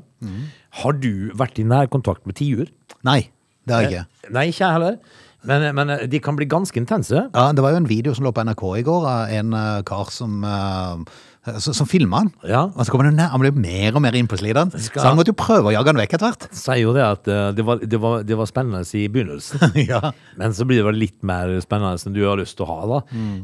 har 0.83 0.97
du 0.97 1.31
vært 1.39 1.59
i 1.61 1.67
nærkontakt 1.69 2.25
med 2.27 2.39
tiur? 2.39 2.71
Nei, 3.07 3.29
det 3.69 3.75
har 3.75 3.85
jeg 3.85 3.93
ikke. 3.93 4.31
Nei, 4.33 4.47
ikke 4.51 4.65
jeg 4.65 4.77
heller. 4.79 4.97
Men, 5.49 5.67
men 5.75 5.93
de 6.11 6.21
kan 6.23 6.39
bli 6.39 6.47
ganske 6.47 6.79
intense. 6.79 7.27
Ja, 7.35 7.45
Det 7.53 7.65
var 7.65 7.75
jo 7.75 7.83
en 7.83 7.91
video 7.91 8.15
som 8.15 8.27
lå 8.27 8.33
på 8.35 8.45
NRK 8.47 8.65
i 8.79 8.85
går 8.87 9.07
av 9.11 9.35
en 9.35 9.57
eh, 9.59 9.83
kar 9.87 10.11
som, 10.15 10.39
uh, 10.47 11.03
som, 11.59 11.75
som 11.75 11.89
filma 11.91 12.21
han. 12.23 12.29
Ja. 12.47 12.63
Og 12.71 12.85
så 12.87 12.93
kom 12.95 13.03
han, 13.03 13.11
jo 13.13 13.17
nær, 13.19 13.31
han 13.33 13.43
ble 13.43 13.51
mer 13.57 13.97
og 13.99 14.03
mer 14.05 14.15
slideren. 14.39 14.71
Skal- 14.77 15.03
Så 15.03 15.09
han 15.09 15.17
måtte 15.19 15.33
jo 15.33 15.39
prøve 15.41 15.71
å 15.71 15.75
jage 15.75 15.91
han 15.91 15.99
vekk 15.99 16.15
etter 16.15 16.29
hvert. 16.29 16.47
Sier 16.55 16.83
jo 16.85 16.93
det 16.95 17.03
at 17.07 17.29
eh, 17.33 17.49
det 17.59 17.65
var, 17.67 17.81
det, 17.83 17.99
var, 18.03 18.23
det 18.29 18.39
var 18.39 18.47
spennende 18.51 18.83
i 18.99 19.09
begynnelsen. 19.13 19.75
ja. 19.93 20.13
Men 20.39 20.55
så 20.55 20.67
blir 20.69 20.85
det 20.87 20.95
litt 21.01 21.19
mer 21.27 21.51
spennende 21.65 21.99
enn 21.99 22.15
du 22.15 22.23
har 22.27 22.39
lyst 22.39 22.57
til 22.61 22.67
å 22.67 22.71
ha, 22.71 22.79
da. 22.93 23.01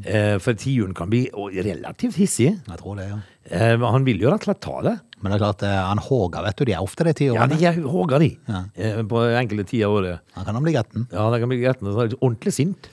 Eh, 0.06 0.36
for 0.42 0.54
tiuren 0.58 0.94
kan 0.98 1.10
bli 1.10 1.26
relativt 1.58 2.20
hissig. 2.20 2.54
Jeg 2.54 2.80
tror 2.82 3.00
det, 3.00 3.08
ja. 3.10 3.18
Eh, 3.48 3.80
han 3.80 4.04
vil 4.04 4.20
jo 4.20 4.30
rett 4.30 4.44
og 4.44 4.50
slett 4.50 4.60
ta 4.62 4.78
det. 4.84 4.94
Men 5.18 5.32
det 5.32 5.38
er 5.40 5.42
klart, 5.42 5.62
eh, 5.66 5.78
han 5.88 5.98
håger, 6.04 6.44
vet 6.46 6.58
du. 6.60 6.64
De 6.68 6.74
er 6.76 6.84
ofte 6.84 7.02
det 7.08 7.16
ti 7.18 7.26
Ja, 7.32 7.48
de 7.50 7.58
er 7.66 7.80
håga, 7.82 8.20
de. 8.22 8.28
Ja. 8.46 8.60
Eh, 8.78 9.00
på 9.08 9.24
enkelte 9.34 9.64
tider 9.72 9.88
av 9.88 9.96
året. 9.98 10.20
Han 10.38 10.46
kan 10.46 10.54
han 10.60 10.62
bli 10.66 10.76
gretten. 10.76 11.08
Ja, 11.10 11.26
det 11.34 11.40
kan 11.42 11.50
bli 11.50 11.58
gretten. 11.64 11.90
så 11.90 12.06
Ordentlig 12.20 12.54
sint. 12.54 12.86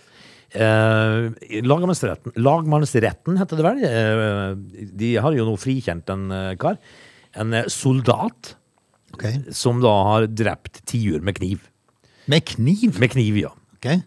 Eh, 0.56 1.62
lagmannsretten, 1.68 2.36
lagmannsretten 2.40 3.40
heter 3.42 3.60
det 3.60 3.66
vel. 3.66 3.82
Eh, 3.90 4.88
de 4.96 5.12
har 5.20 5.36
jo 5.36 5.48
nå 5.50 5.56
frikjent 5.60 6.10
en 6.14 6.30
eh, 6.32 6.54
kar. 6.62 6.80
En 7.36 7.54
eh, 7.54 7.68
soldat 7.72 8.56
okay. 9.14 9.42
som 9.52 9.82
da 9.84 9.94
har 10.12 10.28
drept 10.32 10.84
tiur 10.88 11.24
med 11.26 11.38
kniv. 11.42 11.66
Med 12.32 12.46
kniv. 12.56 13.00
Med 13.02 13.12
kniv, 13.14 13.42
ja. 13.44 13.52
Okay. 13.78 14.02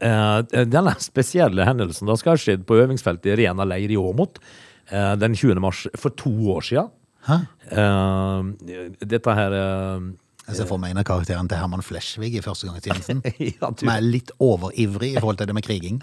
Eh, 0.00 0.64
denne 0.72 0.96
spesielle 1.04 1.68
hendelsen 1.68 2.08
da 2.08 2.16
skal 2.18 2.34
ha 2.34 2.40
skjedd 2.40 2.64
på 2.68 2.80
øvingsfeltet 2.80 3.34
i 3.34 3.38
Rena 3.44 3.66
leir 3.68 3.92
i 3.92 4.00
Åmot 4.00 4.40
eh, 4.88 5.14
den 5.20 5.36
20. 5.36 5.60
mars 5.62 5.84
for 6.00 6.16
to 6.16 6.32
år 6.56 6.64
siden. 6.66 6.90
Hæ? 7.28 7.38
Eh, 7.70 8.96
dette 9.04 9.36
her 9.36 9.54
eh, 9.60 10.08
Jeg 10.48 10.58
ser 10.58 10.68
for 10.68 10.82
meg 10.82 10.92
en 10.92 11.00
av 11.02 11.06
karakterene 11.06 11.48
til 11.50 11.60
Herman 11.60 11.84
Flesvig 11.86 12.32
i 12.34 12.42
Førstegangstjenesten. 12.42 13.22
ja, 13.54 13.70
du, 13.70 13.84
Som 13.84 13.92
er 13.92 14.02
litt 14.04 14.32
overivrig 14.42 15.14
i 15.14 15.20
forhold 15.20 15.38
til 15.40 15.50
det 15.50 15.54
med 15.56 15.66
kriging. 15.66 16.00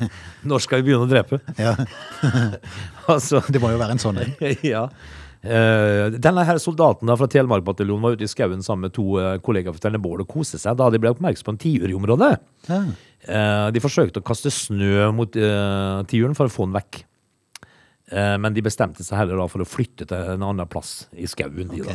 Når 0.50 0.64
skal 0.64 0.80
vi 0.80 0.90
begynne 0.90 1.08
å 1.08 1.10
drepe? 1.10 1.40
Ja. 1.60 1.74
altså, 3.10 3.42
Det 3.48 3.62
må 3.62 3.72
jo 3.72 3.80
være 3.80 3.96
en 3.96 4.02
sånn 4.02 4.20
en. 4.22 4.36
ja. 4.66 4.86
Uh, 5.40 6.12
denne 6.20 6.42
her 6.44 6.58
soldaten 6.60 7.08
da 7.08 7.14
fra 7.16 7.24
Telemarkbataljonen 7.32 8.04
var 8.04 8.16
ute 8.18 8.26
i 8.26 8.28
skauen 8.28 8.60
sammen 8.60 8.90
med 8.90 8.92
to 8.92 9.14
uh, 9.16 9.38
kollegaer 9.40 9.72
fra 9.72 9.86
Tennebål 9.86 10.26
og 10.26 10.28
koste 10.28 10.60
seg 10.60 10.76
da 10.76 10.90
de 10.92 11.00
ble 11.00 11.14
oppmerksom 11.14 11.46
på 11.46 11.54
en 11.54 11.60
tiur 11.62 11.88
i 11.88 11.96
området. 11.96 12.34
Ja. 12.68 12.82
Uh, 13.24 13.68
de 13.72 13.80
forsøkte 13.80 14.20
å 14.20 14.26
kaste 14.26 14.52
snø 14.52 15.08
mot 15.16 15.32
uh, 15.40 16.04
tiuren 16.12 16.36
for 16.36 16.50
å 16.50 16.52
få 16.52 16.68
den 16.68 16.76
vekk. 16.76 17.06
Men 18.10 18.50
de 18.50 18.62
bestemte 18.66 19.04
seg 19.06 19.20
heller 19.20 19.38
da 19.38 19.44
for 19.46 19.62
å 19.62 19.66
flytte 19.70 20.02
til 20.10 20.30
en 20.32 20.42
annen 20.42 20.66
plass 20.66 21.04
i 21.14 21.28
skauen. 21.30 21.68
de 21.70 21.84
da. 21.86 21.92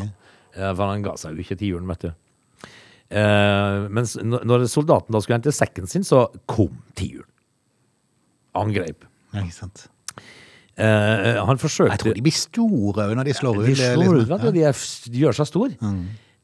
Eh, 0.55 0.71
for 0.71 0.85
han 0.87 1.03
ga 1.05 1.15
seg 1.19 1.35
jo 1.35 1.45
ikke 1.45 1.59
tiuren, 1.59 1.87
vet 1.91 2.07
du. 2.07 2.11
Eh, 3.15 3.85
mens 3.93 4.15
når 4.23 4.65
soldaten 4.71 5.13
da 5.13 5.21
skulle 5.21 5.39
hente 5.39 5.53
sekken 5.55 5.89
sin, 5.89 6.05
så 6.07 6.25
kom 6.49 6.73
tiuren. 6.97 7.29
Angrep. 8.55 9.03
Ja, 9.35 9.43
ikke 9.43 9.57
sant. 9.57 9.89
Eh, 10.75 11.37
han 11.39 11.59
forsøkte 11.59 11.93
Jeg 11.93 12.01
tror 12.01 12.15
de 12.17 12.23
blir 12.25 12.35
store 12.35 13.05
når 13.15 13.29
de 13.29 13.35
slår 13.35 13.59
ut. 13.61 13.67
De 13.67 13.75
slår 13.79 14.17
ut, 14.21 14.29
vet 14.31 14.41
du. 14.43 14.49
De, 14.55 14.63
er, 14.67 14.85
de 15.11 15.21
gjør 15.23 15.37
seg 15.37 15.49
stor. 15.51 15.75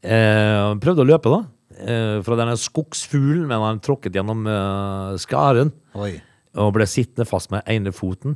Eh, 0.02 0.68
prøvde 0.84 1.04
å 1.04 1.08
løpe, 1.08 1.32
da. 1.32 1.42
Eh, 1.82 2.18
fra 2.26 2.38
denne 2.40 2.58
skogsfuglen, 2.60 3.46
men 3.50 3.64
han 3.64 3.82
tråkket 3.84 4.16
gjennom 4.18 4.44
eh, 4.50 5.16
skaren 5.24 5.72
Oi. 5.98 6.14
og 6.60 6.74
ble 6.76 6.88
sittende 6.90 7.28
fast 7.28 7.52
med 7.54 7.66
ene 7.72 7.94
foten. 7.96 8.36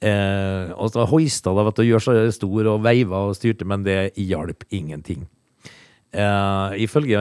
Eh, 0.00 0.70
og 0.80 0.94
så 0.94 1.04
hoista 1.10 1.52
da, 1.52 1.66
vet 1.66 1.82
du, 1.82 1.84
gjør 1.84 2.06
seg 2.06 2.30
stor 2.32 2.72
og 2.72 2.80
veiva 2.86 3.26
og 3.28 3.36
styrte, 3.36 3.66
men 3.68 3.84
det 3.84 3.98
hjalp 4.16 4.64
ingenting. 4.72 5.26
Eh, 6.10 6.72
ifølge 6.82 7.20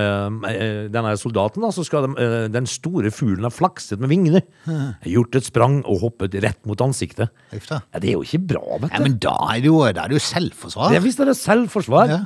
eh, 0.49 0.87
denne 0.89 1.11
soldaten 1.21 1.61
da, 1.61 1.69
så 1.75 1.83
skal 1.85 2.07
de, 2.07 2.15
eh, 2.23 2.45
den 2.49 2.65
store 2.65 3.11
fuglen 3.13 3.45
ha 3.45 3.51
flakset 3.53 4.01
med 4.01 4.09
vingene, 4.09 4.41
gjort 5.13 5.37
et 5.37 5.45
sprang 5.45 5.77
og 5.83 6.01
hoppet 6.07 6.39
rett 6.41 6.61
mot 6.65 6.81
ansiktet. 6.81 7.29
Uff 7.53 7.67
da. 7.69 7.83
Ja, 7.93 8.01
det 8.01 8.09
er 8.09 8.17
jo 8.17 8.25
ikke 8.25 8.41
bra, 8.55 8.65
vet 8.79 8.89
du. 8.89 8.95
Ja, 8.97 9.03
men 9.05 9.19
da 9.21 9.35
er 9.51 9.61
det 9.61 9.69
jo, 9.69 9.77
da 9.85 10.07
er 10.07 10.13
det 10.13 10.17
jo 10.17 10.25
selvforsvar. 10.31 10.95
Det 10.95 11.03
er 11.03 11.29
det 11.29 11.37
selvforsvar. 11.37 12.15
Ja. 12.15 12.19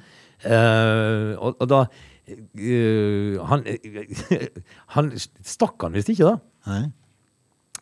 Eh, 0.44 1.34
og, 1.40 1.56
og 1.64 1.70
da 1.72 1.86
eh, 2.28 3.38
Han, 3.48 3.62
han 4.96 5.12
stakk 5.20 5.86
han 5.88 5.96
visst 5.96 6.12
ikke, 6.14 6.32
da. 6.32 6.72
Nei. 6.72 6.84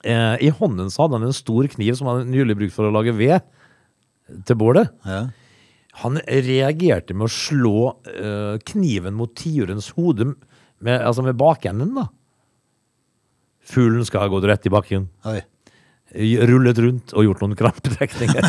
Eh, 0.03 0.35
I 0.47 0.49
hånden 0.57 0.89
så 0.91 1.05
hadde 1.05 1.19
han 1.19 1.27
en 1.29 1.35
stor 1.35 1.67
kniv 1.71 1.97
som 1.99 2.09
han 2.09 2.31
nylig 2.31 2.57
brukte 2.57 2.77
for 2.77 2.89
å 2.89 2.93
lage 2.95 3.13
ved 3.17 3.41
til 4.47 4.57
bålet. 4.57 4.91
Ja. 5.05 5.27
Han 6.01 6.17
reagerte 6.23 7.13
med 7.17 7.27
å 7.27 7.33
slå 7.35 7.75
eh, 8.07 8.55
kniven 8.71 9.17
mot 9.17 9.33
tiurens 9.37 9.91
hode 9.97 10.31
med, 10.81 10.97
altså 10.97 11.25
med 11.25 11.37
bakenden, 11.39 11.93
da. 11.97 12.07
Fuglen 13.71 14.05
skal 14.07 14.25
ha 14.25 14.31
gått 14.31 14.47
rett 14.49 14.65
i 14.65 14.71
bakken, 14.73 15.03
Oi. 15.29 15.41
rullet 16.49 16.79
rundt 16.81 17.13
og 17.13 17.27
gjort 17.27 17.43
noen 17.43 17.59
krampetrekninger. 17.59 18.47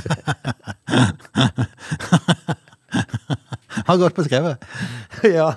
Har 3.89 3.97
godt 4.01 4.19
beskrevet. 4.19 4.63
ja. 5.39 5.49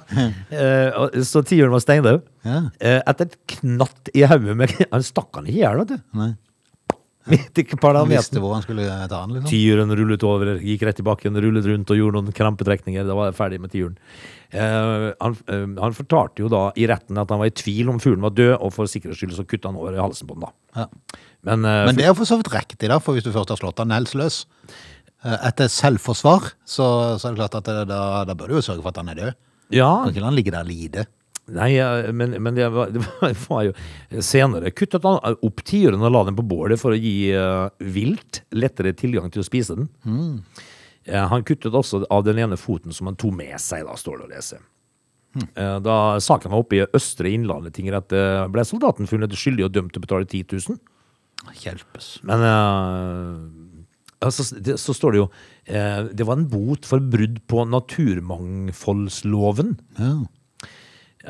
Eh, 0.49 1.21
så 1.27 1.43
tiuren 1.43 1.73
var 1.75 1.83
steindau. 1.83 2.21
Ja. 2.45 2.61
Eh, 2.79 3.01
etter 3.01 3.27
et 3.29 3.37
knatt 3.57 4.11
i 4.15 4.23
hodet 4.27 4.55
med 4.57 4.73
Han 4.93 5.05
stakk 5.05 5.35
han 5.35 5.49
ikke 5.49 5.59
i 5.59 5.63
hjel, 5.63 5.83
vet 5.83 5.95
du. 5.95 6.03
Nei. 6.21 6.31
Midt 7.25 7.57
i 7.57 7.63
Han 7.81 8.09
visste 8.09 8.37
hvor 8.41 8.53
han 8.53 8.61
skulle 8.61 8.85
ta 9.09 9.23
han, 9.23 9.31
liksom. 9.33 9.49
Tiuren 9.49 9.89
rullet 9.97 10.23
over, 10.27 10.51
gikk 10.61 10.83
rett 10.85 10.99
i 11.01 11.05
bakken, 11.05 11.39
rullet 11.41 11.65
rundt 11.65 11.89
og 11.89 11.97
gjorde 11.97 12.21
noen 12.21 12.35
krampetrekninger. 12.37 13.07
Da 13.07 13.15
var 13.17 13.31
jeg 13.31 13.37
ferdig 13.39 13.61
med 13.63 13.73
tiuren. 13.73 13.95
Eh, 14.53 15.07
han, 15.17 15.37
eh, 15.49 15.65
han 15.81 15.97
fortalte 15.97 16.43
jo 16.45 16.51
da 16.53 16.67
i 16.77 16.85
retten 16.89 17.17
at 17.17 17.33
han 17.33 17.41
var 17.41 17.49
i 17.49 17.55
tvil 17.57 17.89
om 17.89 17.97
fuglen 18.03 18.21
var 18.27 18.35
død, 18.37 18.59
og 18.59 18.75
for 18.77 18.91
sikkerhets 18.91 19.23
skyld 19.23 19.33
så 19.39 19.47
kutta 19.49 19.71
han 19.71 19.79
over 19.81 19.97
i 19.97 20.03
halsen 20.03 20.29
på 20.29 20.37
den, 20.37 20.45
da. 20.45 20.83
Ja. 20.83 21.17
Men, 21.49 21.65
eh, 21.65 21.85
Men 21.89 21.97
det 21.97 22.05
er 22.05 22.13
jo 22.13 22.19
for 22.21 22.29
så 22.29 22.37
vidt 22.37 22.53
riktig, 22.53 22.89
da, 22.93 22.99
for 23.01 23.17
hvis 23.17 23.25
du 23.25 23.33
først 23.33 23.49
har 23.53 23.57
slått 23.57 23.81
han 23.81 23.89
nelsløs 23.89 24.45
eh, 24.45 24.94
etter 25.23 25.69
selvforsvar, 25.71 26.51
så, 26.67 26.87
så 27.17 27.27
er 27.27 27.33
det 27.35 27.39
klart 27.39 27.55
at 27.61 27.69
det, 27.69 27.85
da, 27.89 28.01
da 28.27 28.35
bør 28.37 28.51
du 28.51 28.57
jo 28.59 28.65
sørge 28.65 28.83
for 28.83 28.91
at 28.91 28.99
han 29.01 29.13
er 29.13 29.21
død. 29.21 29.37
ja, 29.73 29.91
Kan 30.03 30.11
ikke 30.13 30.21
la 30.25 30.29
han 30.29 30.37
ligge 30.37 30.53
der 30.53 30.65
og 30.65 30.69
lide. 30.69 31.05
Nei, 31.55 31.71
men, 32.13 32.35
men 32.41 32.55
det, 32.57 32.67
var, 32.73 32.89
det 32.93 33.01
var 33.45 33.65
jo 33.67 33.73
Senere 34.25 34.71
kuttet 34.73 35.05
han 35.05 35.19
opp 35.45 35.61
tiuren 35.65 36.01
og 36.01 36.13
la 36.13 36.23
den 36.29 36.37
på 36.37 36.45
bålet 36.45 36.81
for 36.81 36.93
å 36.93 36.97
gi 36.97 37.31
uh, 37.37 37.69
vilt 37.85 38.41
lettere 38.57 38.95
tilgang 38.97 39.29
til 39.33 39.43
å 39.43 39.47
spise 39.47 39.77
den. 39.77 39.89
Eh, 41.05 41.25
han 41.29 41.45
kuttet 41.45 41.73
også 41.77 42.01
av 42.09 42.23
den 42.25 42.39
ene 42.41 42.57
foten 42.57 42.93
som 42.93 43.11
han 43.11 43.17
tok 43.21 43.35
med 43.37 43.59
seg, 43.61 43.85
da, 43.85 43.93
står 43.97 44.23
det 44.23 44.25
å 44.25 44.31
lese. 44.33 44.57
Eh, 45.35 45.77
da 45.83 45.95
saken 46.23 46.53
var 46.53 46.63
oppe 46.63 46.79
i 46.79 46.85
Østre 46.95 47.29
Innlandet 47.29 47.75
tingrett, 47.77 48.13
eh, 48.15 48.45
ble 48.49 48.63
soldaten 48.65 49.09
funnet 49.09 49.33
skyldig 49.37 49.67
og 49.67 49.73
dømt 49.75 49.93
til 49.93 50.01
å 50.01 50.05
betale 50.07 50.25
10 50.25 50.47
000. 50.69 50.79
Hjelpes. 51.61 52.07
Men 52.25 52.45
eh, 52.47 53.35
altså, 54.23 54.55
det, 54.59 54.79
så 54.81 54.93
står 54.95 55.11
det 55.11 55.19
jo 55.19 55.27
eh, 55.67 56.03
Det 56.15 56.25
var 56.27 56.35
en 56.39 56.49
bot 56.51 56.85
for 56.87 56.99
brudd 56.99 57.39
på 57.51 57.65
naturmangfoldsloven. 57.71 59.79
Ja. 59.99 60.15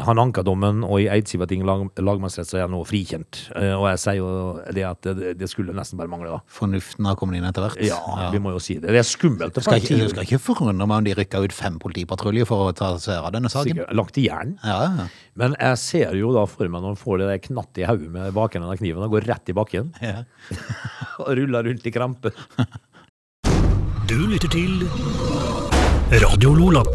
Han 0.04 0.20
anka 0.20 0.44
dommen, 0.44 0.84
og 0.84 1.00
i 1.00 1.08
Eidsivating 1.12 1.64
lag, 1.68 1.86
lagmannsrett 2.04 2.50
så 2.50 2.60
er 2.60 2.66
han 2.66 2.74
nå 2.76 2.82
frikjent. 2.88 3.46
Eh, 3.56 3.72
og 3.76 3.88
jeg 3.94 4.02
sier 4.02 4.18
jo 4.20 4.30
det 4.76 4.84
at 4.88 5.08
det, 5.08 5.36
det 5.40 5.50
skulle 5.52 5.76
nesten 5.76 6.00
bare 6.00 6.12
mangle, 6.12 6.34
da. 6.36 6.40
Fornuften 6.52 7.08
har 7.08 7.18
kommet 7.20 7.40
inn 7.40 7.48
etter 7.48 7.66
hvert. 7.66 7.80
Ja, 7.86 8.30
vi 8.34 8.42
må 8.44 8.56
jo 8.56 8.62
si 8.64 8.78
det. 8.82 8.92
Det 8.92 9.02
er 9.02 9.08
skummelt. 9.08 9.60
Skal 9.64 9.80
ikke, 9.80 10.00
du 10.02 10.12
skal 10.12 10.28
ikke 10.28 10.42
forundre 10.44 10.88
meg 10.90 10.98
om 11.00 11.08
de 11.08 11.16
rykka 11.22 11.44
ut 11.46 11.56
fem 11.56 11.80
politipatruljer 11.82 12.50
for 12.50 12.70
å 12.72 12.76
ta 12.76 12.92
seg 13.02 13.22
av 13.22 13.32
denne 13.36 13.52
saken. 13.52 13.72
sikkert 13.72 13.96
lagt 13.96 14.20
i 14.20 14.28
jern. 14.28 14.58
Ja, 14.66 14.82
ja. 14.84 15.08
Men 15.40 15.56
jeg 15.60 15.80
ser 15.82 16.16
jo 16.20 16.32
da 16.36 16.46
for 16.48 16.68
meg 16.72 16.84
når 16.84 16.94
han 16.94 17.02
får 17.02 17.22
det 17.22 17.32
der 17.32 17.42
knatt 17.50 17.82
i 17.82 17.88
hodet 17.88 18.12
med 18.12 18.36
bakenden 18.36 18.72
av 18.72 18.80
kniven 18.80 19.04
og 19.04 19.18
går 19.18 19.28
rett 19.32 19.52
i 19.52 19.56
bakken 19.56 19.92
ja. 20.04 20.24
og 21.24 21.34
ruller 21.40 21.68
rundt 21.68 21.88
i 21.88 21.96
krampe. 21.96 22.32
Du 24.06 24.18
lytter 24.30 24.52
til 24.54 24.86
Radio 26.22 26.56
Lola. 26.56 26.86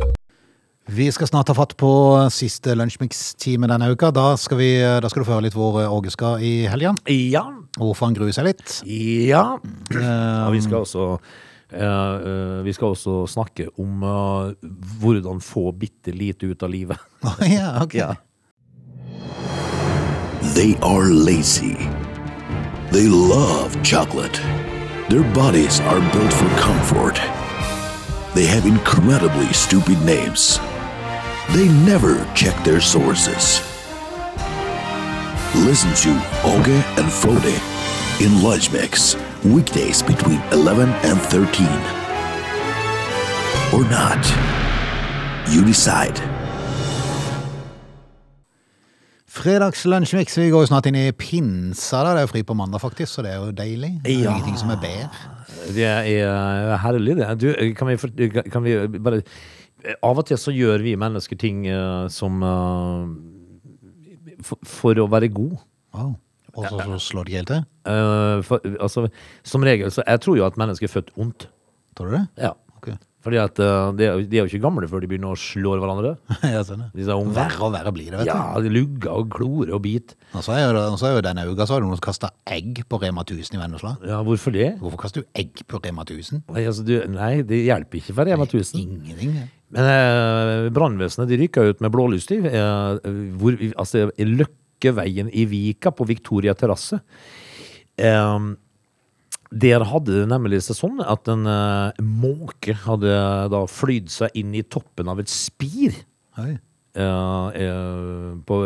Vi 0.92 1.12
skal 1.12 1.28
snart 1.28 1.46
ta 1.46 1.54
fatt 1.54 1.76
på 1.78 1.88
siste 2.34 2.72
lunsjmix-time 2.74 3.68
denne 3.70 3.92
uka. 3.92 4.08
Da 4.10 4.32
skal, 4.40 4.58
vi, 4.58 4.70
da 4.82 5.06
skal 5.10 5.22
du 5.22 5.26
få 5.28 5.36
høre 5.36 5.44
litt 5.46 5.54
hvor 5.54 5.76
Åge 5.86 6.10
skal 6.10 6.42
i 6.42 6.64
helga. 6.66 6.96
Ja. 7.06 7.44
og 7.78 7.92
Hvorfor 7.92 8.08
han 8.08 8.16
gruer 8.16 8.34
seg 8.34 8.48
litt. 8.48 8.80
Ja. 8.90 9.44
Um, 9.94 10.00
Og 10.48 10.56
vi 10.56 10.62
skal 10.64 10.80
også 10.80 11.04
eh, 11.14 11.84
eh, 11.84 12.56
vi 12.66 12.74
skal 12.74 12.96
også 12.96 13.20
snakke 13.30 13.68
om 13.78 14.02
uh, 14.02 14.50
hvordan 15.02 15.38
få 15.44 15.70
bitte 15.78 16.10
lite 16.10 16.50
ut 16.50 16.66
av 16.66 16.72
livet. 16.74 16.98
ja, 17.46 17.76
ok. 17.84 17.94
They 20.56 20.74
are 20.82 21.06
lazy. 21.06 21.76
They 22.90 23.06
love 23.06 23.78
chocolate. 23.84 24.42
Their 25.06 25.22
bodies 25.34 25.78
are 25.86 26.00
built 26.10 26.34
for 26.34 26.50
comfort. 26.58 27.22
They 28.34 28.46
have 28.46 28.66
incredibly 28.66 29.52
stupid 29.52 30.02
names. 30.04 30.58
They 31.54 31.68
never 31.84 32.14
check 32.34 32.54
their 32.64 32.80
sources. 32.80 33.60
Listen 35.66 35.90
to 36.04 36.10
Oge 36.44 36.78
and 36.98 37.10
Frode 37.10 37.54
in 38.20 38.42
Lunch 38.42 38.70
Mix, 38.72 39.16
weekdays 39.44 40.02
between 40.02 40.40
11 40.52 40.88
and 41.08 41.18
13. 41.20 41.66
Or 43.74 43.82
not. 43.90 44.22
You 45.50 45.64
decide. 45.64 46.20
Fredagslunsjmix. 49.30 50.36
Vi 50.38 50.50
går 50.50 50.60
jo 50.64 50.66
snart 50.70 50.86
inn 50.90 50.94
i 51.00 51.10
pinsa. 51.12 52.02
da. 52.04 52.10
Det 52.14 52.18
er 52.22 52.26
jo 52.28 52.32
fri 52.34 52.42
på 52.42 52.54
mandag, 52.54 52.80
faktisk, 52.82 53.12
så 53.14 53.22
det 53.22 53.32
er 53.32 53.36
jo 53.44 53.50
deilig. 53.52 53.92
Det 54.04 54.14
er 54.14 54.22
Ja. 54.22 54.30
ingenting 54.36 54.58
som 54.58 54.70
er 54.70 54.76
bedre. 54.76 55.08
Det 55.74 55.84
er 55.84 56.76
herlig, 56.76 57.16
det. 57.16 57.40
Du, 57.40 57.74
kan, 57.74 57.86
vi, 57.88 57.96
for- 57.96 58.42
kan 58.52 58.62
vi 58.64 58.98
bare 58.98 59.22
Av 60.06 60.18
og 60.20 60.26
til 60.28 60.38
så 60.40 60.52
gjør 60.54 60.82
vi 60.84 60.96
mennesker 61.00 61.38
ting 61.40 61.64
eh, 61.70 62.06
som 62.12 62.42
eh, 62.44 63.04
for, 64.44 64.60
for 64.66 65.00
å 65.00 65.06
være 65.10 65.30
god. 65.32 65.56
Wow. 65.96 66.14
Og 66.58 66.66
så, 66.66 66.80
så 66.82 66.98
slår 67.04 67.26
det 67.26 67.30
ikke 67.32 67.40
helt 67.40 67.52
til? 67.52 67.64
Eh, 67.92 68.42
for, 68.46 68.72
altså, 68.82 69.06
som 69.46 69.64
regel 69.66 69.92
så 69.94 70.02
Jeg 70.06 70.22
tror 70.24 70.38
jo 70.40 70.46
at 70.48 70.58
mennesker 70.60 70.88
er 70.88 70.94
født 70.96 71.12
ondt. 71.20 71.48
Tror 71.98 72.10
du 72.10 72.16
det? 72.18 72.24
Ja. 72.42 72.54
Fordi 73.20 73.36
at 73.36 73.58
uh, 73.60 73.90
de, 73.92 74.06
er, 74.06 74.14
jo- 74.16 74.24
de 74.30 74.38
er 74.38 74.46
jo 74.46 74.48
ikke 74.48 74.62
gamle 74.64 74.86
før 74.88 75.02
de 75.04 75.08
begynner 75.10 75.34
å 75.34 75.36
slå 75.36 75.74
hverandre. 75.76 76.14
ja, 76.54 76.62
sånn. 76.64 76.86
Disse 76.96 77.12
unge. 77.12 77.34
Verre 77.36 77.66
og 77.66 77.74
verre 77.74 77.92
blir 77.92 78.06
det, 78.08 78.22
vet 78.22 78.30
du. 78.30 78.32
Ja, 78.32 78.62
de 78.64 78.72
lugger 78.72 79.12
og 79.18 79.28
klorer 79.34 79.74
og 79.76 79.82
biter. 79.84 80.16
Og 80.32 80.44
så 80.46 80.54
er 80.56 80.62
jo, 80.64 80.84
så 80.96 81.10
er 81.10 81.16
jo 81.18 81.24
denne 81.26 81.44
uka 81.50 81.66
så 81.68 81.76
har 81.76 81.84
du 81.84 81.88
noen 81.90 81.98
som 82.00 82.06
kasta 82.06 82.30
egg 82.48 82.80
på 82.88 83.00
Rema 83.02 83.20
1000 83.26 83.58
i 83.58 83.60
Vennesla. 83.60 83.92
Ja, 84.08 84.22
hvorfor 84.24 84.54
det? 84.56 84.70
Hvorfor 84.80 85.02
kaster 85.04 85.26
du 85.26 85.28
egg 85.42 85.60
på 85.68 85.82
Rema 85.84 86.06
1000? 86.08 86.46
Nei, 86.48 86.64
altså, 86.70 86.86
du, 86.88 86.94
nei 87.12 87.32
det 87.44 87.60
hjelper 87.66 88.00
ikke 88.00 88.16
for 88.16 88.30
Rema 88.30 88.48
1000. 88.48 88.80
Ingenting. 88.80 89.36
ja. 89.42 89.48
Men 89.70 89.86
uh, 89.86 90.70
brannvesenet 90.74 91.28
de 91.30 91.36
rykka 91.44 91.62
ut 91.68 91.84
med 91.84 91.92
blålys 91.94 92.24
eh, 92.34 92.96
hvor, 93.38 93.60
altså, 93.78 94.08
Løkkeveien 94.18 95.28
i 95.30 95.44
Vika 95.46 95.92
på 95.94 96.08
Victoria 96.08 96.56
terrasse. 96.58 96.98
Eh, 98.00 98.48
der 99.50 99.82
hadde 99.90 100.14
det 100.14 100.28
nemlig 100.30 100.62
seg 100.62 100.78
sånn 100.78 101.00
at 101.02 101.28
en 101.30 101.46
uh, 101.48 101.90
måke 102.00 102.76
hadde 102.84 103.14
da 103.50 103.64
flydd 103.66 104.10
seg 104.12 104.36
inn 104.38 104.54
i 104.54 104.62
toppen 104.62 105.10
av 105.10 105.22
et 105.22 105.30
spir. 105.32 105.96
Hei. 106.38 106.54
Uh, 106.98 107.50
uh, 107.54 108.30
på 108.46 108.56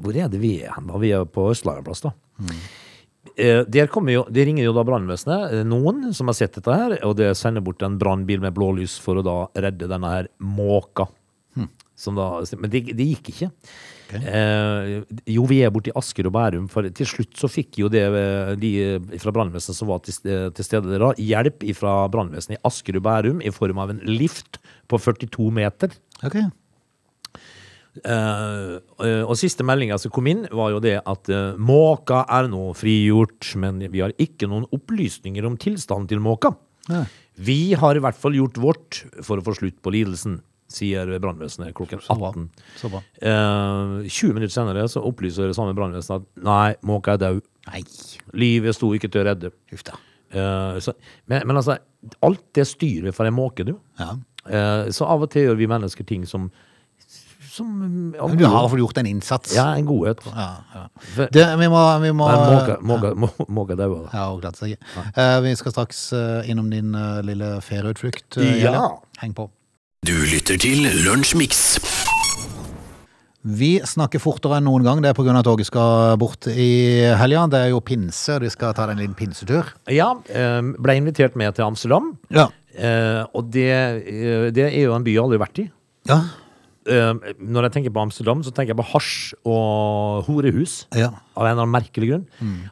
Hvor 0.00 0.16
er 0.16 0.30
det 0.32 0.40
vi 0.40 0.58
er 0.64 0.76
hen? 0.76 0.92
Vi 1.00 1.12
er 1.12 1.28
på 1.28 1.50
Østlandet 1.52 1.82
en 1.82 1.88
plass, 1.88 2.04
da. 2.04 2.12
Eh, 3.36 3.62
der 3.70 3.88
kommer 3.88 4.12
jo, 4.12 4.22
De 4.28 4.44
ringer 4.44 4.66
jo 4.66 4.74
da 4.76 4.82
brannvesenet, 4.84 5.62
noen 5.68 6.10
som 6.16 6.28
har 6.28 6.36
sett 6.36 6.56
dette 6.58 6.74
her, 6.76 6.98
og 7.06 7.16
det 7.20 7.30
sender 7.38 7.64
bort 7.64 7.82
en 7.86 7.96
brannbil 8.00 8.42
med 8.42 8.52
blålys 8.56 8.98
for 9.00 9.20
å 9.20 9.24
da 9.24 9.36
redde 9.56 9.88
denne 9.88 10.10
her 10.10 10.28
måka. 10.42 11.08
Som 12.02 12.16
da, 12.18 12.42
men 12.58 12.72
det, 12.72 12.86
det 12.98 13.06
gikk 13.12 13.30
ikke. 13.32 13.50
Eh, 14.18 15.18
jo, 15.32 15.44
vi 15.48 15.60
er 15.64 15.72
borte 15.72 15.92
i 15.92 15.96
Asker 15.96 16.28
og 16.28 16.34
Bærum, 16.36 16.68
for 16.72 16.86
til 16.92 17.08
slutt 17.08 17.36
så 17.38 17.50
fikk 17.50 17.80
jo 17.82 17.90
det, 17.92 18.04
eh, 18.04 18.54
de 18.60 18.72
fra 19.22 19.34
brannvesenet 19.34 19.78
som 19.78 19.88
var 19.88 20.02
til, 20.04 20.18
til 20.52 20.66
stede 20.66 21.00
da, 21.00 21.12
hjelp 21.16 21.64
fra 21.78 21.94
brannvesenet 22.12 22.58
i 22.58 22.64
Asker 22.68 23.00
og 23.00 23.06
Bærum 23.08 23.44
i 23.44 23.54
form 23.54 23.80
av 23.82 23.94
en 23.94 24.02
lift 24.08 24.60
på 24.90 25.00
42 25.00 25.48
meter. 25.54 25.96
Ok. 26.22 26.42
Eh, 27.92 28.76
eh, 29.04 29.22
og 29.26 29.36
siste 29.36 29.64
meldinga 29.68 29.98
som 30.00 30.12
kom 30.14 30.28
inn, 30.30 30.46
var 30.48 30.72
jo 30.72 30.80
det 30.82 30.96
at 30.98 31.28
eh, 31.32 31.58
måka 31.60 32.22
er 32.24 32.48
nå 32.52 32.70
frigjort, 32.78 33.50
men 33.60 33.82
vi 33.92 34.00
har 34.00 34.14
ikke 34.22 34.48
noen 34.48 34.64
opplysninger 34.72 35.44
om 35.48 35.58
tilstanden 35.60 36.08
til 36.08 36.22
måka. 36.24 36.54
Ja. 36.88 37.04
Vi 37.36 37.74
har 37.78 37.96
i 37.96 38.02
hvert 38.02 38.18
fall 38.18 38.36
gjort 38.36 38.60
vårt 38.60 39.02
for 39.24 39.40
å 39.40 39.44
få 39.44 39.54
slutt 39.58 39.78
på 39.84 39.92
lidelsen, 39.94 40.40
sier 40.74 41.12
brannvesenet 41.22 41.74
klokken 41.78 42.00
Så 42.04 42.16
bra. 42.18 42.32
18. 42.34 42.48
Så 42.80 42.90
bra. 42.92 43.02
Eh, 43.22 44.08
20 44.08 44.36
minutter 44.38 44.54
senere 44.54 44.86
så 44.90 45.02
opplyser 45.08 45.50
det 45.50 45.58
samme 45.58 45.74
brannvesenet 45.78 46.22
at 46.22 46.44
nei, 46.48 46.74
måka 46.88 47.16
er 47.16 47.22
død. 47.22 47.44
Nei, 47.70 47.84
Livet 48.34 48.74
sto 48.78 48.90
ikke 48.96 49.10
til 49.12 49.22
å 49.22 49.28
redde. 49.30 49.52
da. 49.86 50.00
Eh, 50.32 50.80
så, 50.80 50.94
men, 51.30 51.46
men 51.46 51.56
altså, 51.60 51.76
alt 52.24 52.44
det 52.56 52.66
styrer 52.68 53.12
for 53.16 53.28
en 53.28 53.36
måke, 53.36 53.66
du. 53.68 53.74
Ja. 54.00 54.14
Eh, 54.48 54.90
så 54.94 55.06
av 55.06 55.22
og 55.22 55.30
til 55.32 55.46
gjør 55.50 55.58
vi 55.60 55.68
mennesker 55.70 56.06
ting 56.08 56.24
som, 56.26 56.48
som 57.52 57.68
ja, 58.16 58.26
du 58.32 58.44
har 58.46 58.56
i 58.56 58.62
hvert 58.64 58.72
fall 58.72 58.82
gjort 58.82 59.00
en 59.02 59.10
innsats. 59.10 59.54
Ja, 59.56 59.68
en 59.76 59.86
godhet. 59.86 60.22
Ja, 60.32 60.48
ja. 60.74 60.84
Det, 61.34 61.44
vi 61.60 61.68
må, 61.70 61.82
vi 62.02 62.12
må 62.16 62.28
måka, 62.32 62.78
måka, 62.80 63.12
må- 63.20 63.66
daua. 63.76 64.06
Ja, 64.12 64.26
klart 64.40 64.60
seg. 64.60 64.78
Eh, 65.12 65.38
vi 65.44 65.54
skal 65.60 65.74
straks 65.76 66.04
eh, 66.16 66.50
innom 66.50 66.70
din 66.72 66.94
uh, 66.96 67.20
lille 67.26 67.58
ferieutflukt. 67.64 68.40
Uh, 68.40 68.54
Ja. 68.62 68.86
Heng 69.22 69.36
på. 69.36 69.50
Du 70.02 70.16
lytter 70.26 70.56
til 70.58 70.80
Lunsjmix. 71.04 71.76
Vi 73.46 73.68
snakker 73.86 74.18
fortere 74.18 74.56
enn 74.58 74.64
noen 74.66 74.82
gang. 74.82 74.98
Det 74.98 75.12
er 75.12 75.14
pga. 75.14 75.36
at 75.38 75.46
toget 75.46 75.68
skal 75.68 76.16
bort 76.18 76.48
i 76.50 77.06
helga. 77.20 77.44
Det 77.46 77.60
er 77.60 77.68
jo 77.70 77.78
pinse, 77.78 78.34
og 78.34 78.42
de 78.42 78.50
skal 78.50 78.74
ta 78.74 78.88
en 78.90 78.98
liten 78.98 79.14
pinsetur. 79.14 79.70
Ja, 79.86 80.08
eh, 80.26 80.58
ble 80.58 80.96
invitert 80.98 81.36
med 81.38 81.54
til 81.54 81.62
Amsterdam. 81.68 82.18
Ja. 82.34 82.48
Eh, 82.74 83.22
og 83.32 83.52
det, 83.54 83.70
eh, 83.70 84.50
det 84.50 84.74
er 84.74 84.82
jo 84.88 84.96
en 84.96 85.04
by 85.04 85.14
jeg 85.14 85.22
aldri 85.22 85.38
har 85.38 85.46
vært 85.46 85.62
i. 85.62 85.70
Ja. 86.10 86.18
Eh, 86.82 87.34
når 87.38 87.68
jeg 87.68 87.74
tenker 87.76 87.92
på 87.94 88.02
Amsterdam, 88.02 88.40
så 88.42 88.50
tenker 88.54 88.72
jeg 88.72 88.80
på 88.80 88.86
hasj 88.90 89.34
og 89.46 90.24
horehus. 90.26 90.86
ja. 90.98 91.12
Av 91.32 91.46
en 91.46 91.54
eller 91.54 91.64
annen 91.64 91.72
merkelig 91.72 92.08
grunn. 92.10 92.24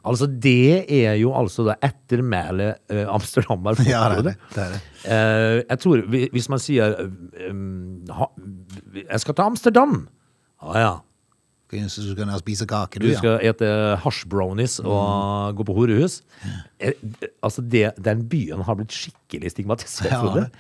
Altså, 0.05 0.27
det 0.27 0.85
er 0.93 1.15
jo 1.17 1.31
altså 1.33 1.65
det 1.71 1.79
ettermælet 1.87 2.81
uh, 2.93 3.07
Amsterdam 3.15 3.65
har 3.65 3.79
fått. 3.79 3.89
Ja, 3.89 4.03
det 4.13 4.19
er 4.19 4.27
det. 4.27 4.35
det, 4.53 4.65
er 4.65 4.75
det. 4.75 4.81
Uh, 5.07 5.57
jeg 5.63 5.81
tror, 5.85 6.03
hvis 6.35 6.49
man 6.53 6.61
sier 6.61 6.97
um, 7.49 8.03
ha, 8.13 8.29
Jeg 8.99 9.23
skal 9.23 9.39
til 9.39 9.49
Amsterdam. 9.49 9.95
Ah, 10.61 10.77
ja. 10.77 10.93
Synes 11.71 11.95
du 12.11 12.13
skal 12.17 12.31
spise 12.41 12.67
kake, 12.67 12.99
du, 13.01 13.07
ja. 13.07 13.15
Du 13.15 13.19
skal 13.21 13.39
ete 13.47 13.71
hash 14.03 14.27
brownies 14.27 14.79
og 14.83 15.57
gå 15.57 15.67
på 15.69 15.77
horehus. 15.77 16.21
Eh, 16.81 16.93
Altså, 17.43 17.63
det, 17.63 17.93
den 18.03 18.25
byen 18.29 18.63
har 18.67 18.75
blitt 18.79 18.93
skikkelig 18.93 19.53
stigmatisert. 19.55 20.11
Ja, 20.11 20.21
Frode. 20.25 20.47
det. 20.47 20.51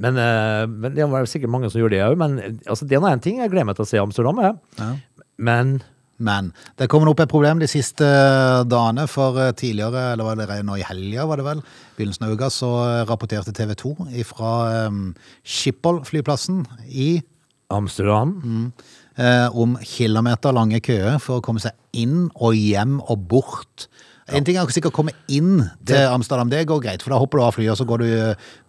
Men, 0.00 0.16
eh, 0.18 0.66
men 0.66 0.94
det 0.96 1.06
var 1.10 1.26
sikkert 1.30 1.52
mange 1.52 1.70
som 1.70 1.80
gjør 1.82 1.92
det 1.92 2.02
òg. 2.06 2.16
Men 2.18 2.38
eh, 2.38 2.54
altså, 2.66 2.86
det 2.88 2.96
er 2.98 3.08
en 3.10 3.20
ting. 3.20 3.38
Jeg 3.42 3.50
gleder 3.52 3.68
meg 3.68 3.76
til 3.76 3.84
å 3.86 3.90
se 3.92 4.00
Amsterdam. 4.02 4.40
Jeg. 4.42 4.56
Ja. 4.80 4.92
Men 5.38 5.82
Men 6.16 6.52
det 6.78 6.86
kommer 6.88 7.10
opp 7.10 7.18
et 7.20 7.28
problem 7.28 7.58
de 7.58 7.66
siste 7.66 8.06
dagene, 8.70 9.08
for 9.10 9.34
tidligere, 9.58 10.12
eller 10.12 10.24
var 10.24 10.36
det 10.38 10.60
nå 10.62 10.76
i 10.78 10.84
helga, 10.86 11.24
var 11.26 11.40
det 11.40 11.44
vel, 11.44 11.62
begynnelsen 11.98 12.28
av 12.28 12.36
uka, 12.36 12.50
så 12.54 12.70
rapporterte 13.08 13.50
TV 13.52 13.74
2 13.74 13.96
fra 14.28 14.86
um, 14.86 15.08
Schiphol-flyplassen 15.42 16.62
i 16.86 17.16
Amsterdam 17.74 18.36
eh, 18.44 18.84
om 19.54 19.76
kilometerlange 19.78 20.80
køer 20.82 21.20
for 21.22 21.38
å 21.38 21.44
komme 21.44 21.62
seg 21.62 21.76
inn 21.94 22.28
og 22.34 22.56
hjem 22.58 22.96
og 23.04 23.28
bort. 23.30 23.86
En 24.32 24.44
ting 24.46 24.56
er 24.56 24.70
sikkert 24.72 24.94
å 24.94 24.96
komme 24.96 25.12
inn 25.28 25.66
til 25.84 26.00
Amsterdam, 26.08 26.48
det 26.48 26.62
går 26.70 26.80
greit, 26.80 27.02
for 27.04 27.12
da 27.12 27.18
hopper 27.20 27.40
du 27.40 27.44
av 27.44 27.52
flyet, 27.56 27.72
og 27.74 27.76
så 27.76 27.84
går 27.88 28.00
du, 28.00 28.08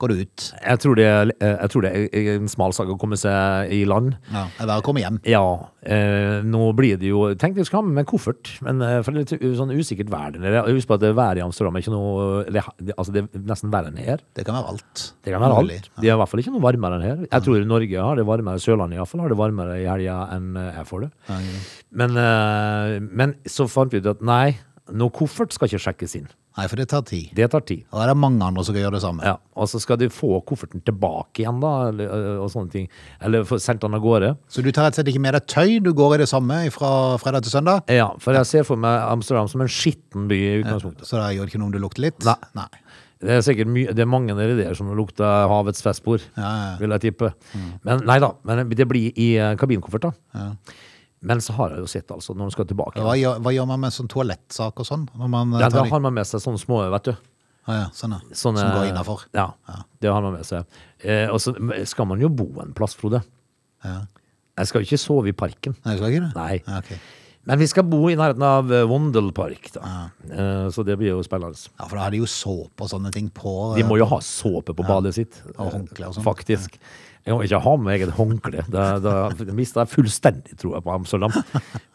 går 0.03 0.11
du 0.11 0.23
ut. 0.25 0.47
jeg 0.59 0.81
tror, 0.83 0.99
det, 0.99 1.05
jeg 1.39 1.71
tror 1.71 1.85
det 1.85 1.91
er 2.11 2.29
en 2.35 2.49
smal 2.51 2.75
sak 2.75 2.91
å 2.91 2.97
komme 2.99 3.15
seg 3.19 3.71
i 3.71 3.85
land. 3.87 4.17
Ja, 4.33 4.45
det 4.57 4.65
er 4.65 4.69
verre 4.73 4.83
å 4.83 4.85
komme 4.85 5.03
hjem. 5.03 5.21
Ja, 5.31 5.45
eh, 5.87 6.43
nå 6.43 6.67
blir 6.75 6.99
det 6.99 7.07
jo 7.07 7.23
Tenk 7.39 7.55
jeg 7.59 7.69
skal 7.69 7.81
ha 7.81 7.87
med 7.87 8.03
en 8.03 8.09
koffert, 8.09 8.51
men 8.65 8.83
eh, 8.83 8.97
for 9.05 9.15
det 9.15 9.23
er 9.23 9.39
litt 9.39 9.57
sånn 9.61 9.71
usikkert 9.75 10.11
vær 10.11 10.35
der. 10.35 10.59
Husk 10.67 10.91
på 10.91 10.97
at 10.97 11.05
det 11.05 11.13
været 11.15 11.39
i 11.39 11.45
Amsterdam 11.45 11.79
er 11.79 11.85
ikke 11.85 11.95
noe 11.95 12.43
det, 12.51 12.65
Altså, 12.97 13.15
det 13.15 13.23
er 13.25 13.47
nesten 13.47 13.71
verre 13.73 13.91
enn 13.93 13.99
her. 14.03 14.21
Det 14.35 14.45
kan 14.47 14.59
være 14.59 14.75
alt. 14.75 15.07
Det 15.23 15.33
kan 15.33 15.43
være 15.43 15.63
alt. 15.63 15.89
Det 16.01 16.09
er 16.09 16.13
i 16.13 16.19
hvert 16.19 16.31
fall 16.31 16.43
ikke 16.43 16.53
noe 16.55 16.63
varmere 16.67 16.99
enn 16.99 17.07
her. 17.07 17.25
Jeg 17.29 17.47
tror 17.47 17.65
Norge 17.69 18.05
har 18.09 18.19
det 18.19 18.27
varmere, 18.27 18.61
Sørlandet 18.63 18.99
iallfall 18.99 19.23
har 19.23 19.31
det 19.33 19.39
varmere 19.39 19.79
i 19.81 19.87
helga 19.87 20.19
enn 20.35 20.53
jeg 20.59 20.87
får 20.91 21.07
det. 21.07 21.11
Men, 21.95 22.15
eh, 22.19 22.95
men 23.07 23.35
så 23.47 23.67
fant 23.71 23.93
vi 23.93 24.03
ut 24.03 24.11
at 24.11 24.23
nei, 24.25 24.55
noe 24.93 25.09
koffert 25.13 25.53
skal 25.55 25.69
ikke 25.71 25.79
sjekkes 25.87 26.13
inn. 26.19 26.27
Nei, 26.55 26.67
for 26.71 26.79
det 26.79 26.85
tar 26.87 27.01
tid. 27.03 27.31
Det 27.35 27.49
tar 27.51 27.63
tid. 27.67 27.81
Og 27.91 27.97
det 27.99 28.03
er 28.05 28.11
det 28.13 28.19
mange 28.21 28.45
andre 28.45 28.63
som 28.63 28.75
kan 28.75 28.83
gjøre 28.85 28.95
det 28.95 29.01
samme. 29.03 29.25
Ja, 29.27 29.33
Og 29.59 29.67
så 29.67 29.79
skal 29.83 29.97
du 29.99 30.05
få 30.13 30.37
kofferten 30.47 30.79
tilbake 30.87 31.41
igjen, 31.43 31.57
da, 31.59 31.71
eller, 31.89 32.13
og 32.45 32.47
sånne 32.53 32.71
ting. 32.71 32.85
Eller 33.19 33.43
få 33.49 33.57
sendt 33.59 33.81
den 33.83 33.97
av 33.97 34.03
gårde. 34.05 34.29
Så 34.47 34.63
du 34.63 34.69
tar 34.71 34.85
rett 34.87 34.95
og 34.95 35.01
slett 35.01 35.11
ikke 35.11 35.23
med 35.25 35.35
deg 35.35 35.49
tøy, 35.51 35.73
du 35.83 35.91
går 35.97 36.15
i 36.15 36.21
det 36.23 36.29
samme 36.31 36.61
fra 36.71 36.91
fredag 37.19 37.43
til 37.43 37.51
søndag? 37.57 37.83
Ja, 37.91 38.07
for 38.23 38.37
jeg 38.39 38.47
ser 38.47 38.63
for 38.69 38.79
meg 38.79 39.03
Amsterdam 39.09 39.49
som 39.51 39.65
en 39.65 39.73
skitten 39.73 40.29
by 40.31 40.39
i 40.39 40.53
utgangspunktet. 40.61 41.09
Så 41.09 41.19
det 41.19 41.33
gjør 41.35 41.51
ikke 41.51 41.59
noe 41.59 41.71
om 41.73 41.75
du 41.75 41.81
lukter 41.83 42.05
litt? 42.07 42.23
Nei. 42.23 42.37
Nei. 42.55 42.69
Det 43.25 43.31
er 43.39 43.43
sikkert 43.47 43.75
det 43.95 44.03
er 44.03 44.09
mange 44.11 44.33
der 44.37 44.73
som 44.77 44.89
lukter 44.95 45.47
havets 45.49 45.81
festbord, 45.83 46.23
Ja, 46.37 46.49
ja. 46.69 46.73
vil 46.79 46.91
jeg 46.95 47.03
tippe. 47.09 47.33
Men 47.83 48.03
nei 48.07 48.19
da, 48.21 48.31
men 48.47 48.67
det 48.69 48.87
blir 48.87 49.11
i 49.15 49.29
eh, 49.39 49.55
kabinkoffert, 49.59 50.07
da. 50.07 50.49
Men 51.21 51.41
så 51.41 51.55
har 51.57 51.73
jeg 51.73 51.79
jo 51.85 51.87
sett, 51.89 52.11
altså, 52.11 52.35
når 52.35 52.49
man 52.49 52.53
skal 52.53 52.67
tilbake 52.69 53.01
Hva 53.01 53.15
gjør, 53.17 53.39
hva 53.41 53.53
gjør 53.55 53.69
man 53.69 53.81
med 53.85 53.95
sånn 53.95 54.09
toalettsak 54.11 54.81
og 54.83 54.87
sånn? 54.87 55.07
Man 55.15 55.55
eh, 55.55 55.63
ja, 55.63 55.71
Da 55.73 55.85
har 55.87 56.03
man 56.03 56.13
med 56.13 56.27
seg 56.29 56.43
sånne 56.43 56.61
små, 56.61 56.83
vet 56.93 57.09
du. 57.09 57.15
Ah, 57.65 57.79
ja, 57.79 57.85
sånne, 57.97 58.19
Sånne, 58.37 58.61
som 58.61 58.75
går 58.75 58.91
innafor. 58.91 59.23
Ja, 59.33 59.47
det 60.03 60.11
har 60.13 60.21
man 60.21 60.35
med 60.35 60.45
seg. 60.45 60.67
Eh, 61.01 61.31
og 61.33 61.39
så 61.41 61.55
skal 61.89 62.05
man 62.11 62.21
jo 62.21 62.29
bo 62.29 62.45
en 62.61 62.75
plass, 62.77 62.93
Frode. 62.99 63.23
Ja. 63.85 64.03
Jeg 64.59 64.69
skal 64.69 64.83
jo 64.83 64.89
ikke 64.91 65.01
sove 65.01 65.31
i 65.31 65.35
parken. 65.35 65.73
Nei, 65.85 65.95
skal 65.97 66.13
ikke 66.13 66.27
det? 66.27 66.33
Nei. 66.37 66.59
Ja, 66.61 66.81
okay. 66.83 66.99
Men 67.45 67.59
vi 67.61 67.67
skal 67.69 67.85
bo 67.85 67.99
i 68.09 68.15
nærheten 68.17 68.41
av 68.45 68.69
Wondelpark, 68.89 69.67
Vondelpark, 69.69 69.73
da. 69.75 69.89
Eh, 70.29 70.67
så 70.73 70.85
det 70.85 70.95
blir 70.97 71.11
jo 71.11 71.25
spennende. 71.25 71.57
ja, 71.57 71.85
for 71.85 71.97
da 71.97 72.05
har 72.07 72.13
de 72.13 72.21
jo 72.23 72.29
såpe 72.29 72.85
og 72.85 72.89
sånne 72.89 73.11
ting 73.13 73.27
på. 73.33 73.75
De 73.77 73.85
må 73.85 73.99
jo 74.01 74.07
ha 74.09 74.17
såpe 74.25 74.73
på 74.73 74.85
badet 74.85 75.13
sitt. 75.17 75.41
Og 75.57 75.73
håndkle 75.75 76.09
og 76.09 76.17
sånn. 76.17 76.25
Faktisk. 76.25 76.79
Jeg 77.25 77.33
må 77.33 77.41
ikke 77.41 77.57
ha 77.63 77.71
med 77.81 77.95
eget 77.95 78.11
håndkle. 78.13 78.63
Da, 78.69 78.83
da 79.01 79.13
mister 79.57 79.81
jeg 79.81 79.93
fullstendig 79.95 80.59
troa 80.61 80.81
på 80.85 80.93
Amsterdam. 80.93 81.33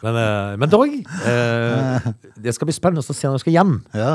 Men, 0.02 0.16
eh, 0.16 0.56
men 0.58 0.70
dog, 0.72 0.94
eh, 1.28 2.08
det 2.40 2.54
skal 2.56 2.66
bli 2.66 2.74
spennende 2.74 3.04
å 3.04 3.14
se 3.14 3.28
når 3.28 3.38
jeg 3.38 3.44
skal 3.44 3.56
hjem. 3.58 3.74
Ja. 3.94 4.14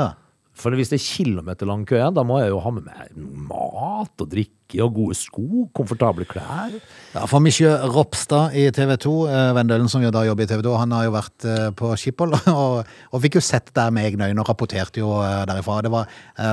For 0.56 0.72
hvis 0.72 0.88
det 0.88 0.96
er 0.96 1.04
kilometerlang 1.04 1.82
kø, 1.88 1.98
da 2.16 2.22
må 2.24 2.38
jeg 2.40 2.48
jo 2.54 2.60
ha 2.64 2.70
med 2.72 2.86
meg 2.88 3.12
mat 3.46 4.22
og 4.22 4.28
drikke 4.32 4.54
og 4.82 4.94
gode 4.96 5.14
sko, 5.14 5.66
komfortable 5.76 6.24
klær. 6.26 6.72
ja, 7.12 7.26
for 7.28 7.40
Michel 7.44 7.76
Ropstad 7.92 8.50
i 8.56 8.70
TV 8.74 8.96
2, 9.04 9.12
eh, 9.30 9.52
Vendelen 9.54 9.88
som 9.92 10.02
jo 10.02 10.10
da 10.10 10.24
jobber 10.26 10.42
i 10.42 10.48
TV 10.50 10.60
2, 10.64 10.72
han 10.80 10.90
har 10.96 11.04
jo 11.06 11.12
vært 11.14 11.44
eh, 11.46 11.70
på 11.76 11.86
Schiphol 12.00 12.34
og, 12.50 12.82
og 12.82 13.22
fikk 13.22 13.34
jo 13.38 13.42
sett 13.44 13.68
det 13.76 13.86
med 13.94 14.06
egne 14.08 14.26
øyne 14.32 14.42
og 14.42 14.48
rapporterte 14.50 15.00
jo 15.04 15.10
eh, 15.20 15.44
derifra. 15.46 15.76
Det 15.84 15.92
var, 15.92 16.04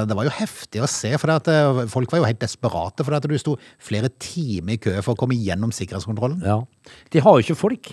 det 0.05 0.15
var 0.19 0.25
jo 0.27 0.35
heftig 0.35 0.79
å 0.83 0.91
se, 0.91 1.11
for 1.17 1.27
folk 1.95 2.11
var 2.11 2.19
jo 2.21 2.27
helt 2.27 2.43
desperate, 2.43 3.03
for 3.07 3.13
at 3.17 3.29
du 3.29 3.37
sto 3.39 3.53
flere 3.81 4.09
timer 4.21 4.73
i 4.75 4.81
kø 4.83 4.93
for 4.99 5.11
å 5.15 5.19
komme 5.23 5.39
gjennom 5.39 5.71
sikkerhetskontrollen. 5.73 6.43
Ja. 6.43 6.59
De 7.15 7.19
har 7.23 7.31
jo 7.39 7.43
ikke 7.47 7.61
folk. 7.63 7.83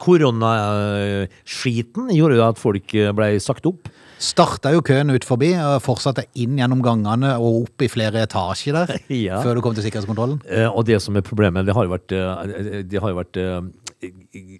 Koronaskiten 0.00 2.08
gjorde 2.16 2.40
jo 2.40 2.48
at 2.48 2.58
folk 2.58 2.88
ble 3.20 3.28
sagt 3.44 3.68
opp. 3.70 3.84
Starta 4.18 4.70
jo 4.72 4.80
køen 4.86 5.10
ut 5.12 5.24
forbi, 5.26 5.52
og 5.58 5.82
fortsatte 5.82 6.24
inn 6.40 6.56
gjennom 6.60 6.80
gangene 6.84 7.34
og 7.38 7.64
opp 7.64 7.82
i 7.82 7.88
flere 7.90 8.22
etasjer 8.24 8.72
der, 8.76 8.92
Ja. 9.26 9.40
før 9.42 9.54
du 9.58 9.60
kom 9.64 9.74
til 9.74 9.84
sikkerhetskontrollen. 9.86 10.40
Eh, 10.48 10.68
Og 10.70 10.84
det 10.86 11.00
som 11.02 11.16
er 11.16 11.22
problemet, 11.26 11.66
det 11.66 11.74
har 11.74 11.84
jo 11.84 11.90
vært, 11.96 12.12
eh, 12.14 12.82
det 12.86 13.00
har 13.02 13.10
jo 13.10 13.18
vært 13.22 13.40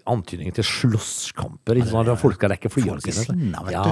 antydninger 0.08 0.54
til 0.56 0.64
slåsskamper. 0.64 1.78
Ikke 1.80 1.90
sant? 1.92 2.10
Folk 2.20 2.36
skal 2.38 2.52
rekke 2.54 2.70
flyene 2.72 3.00
sine. 3.04 3.52
ja. 3.72 3.84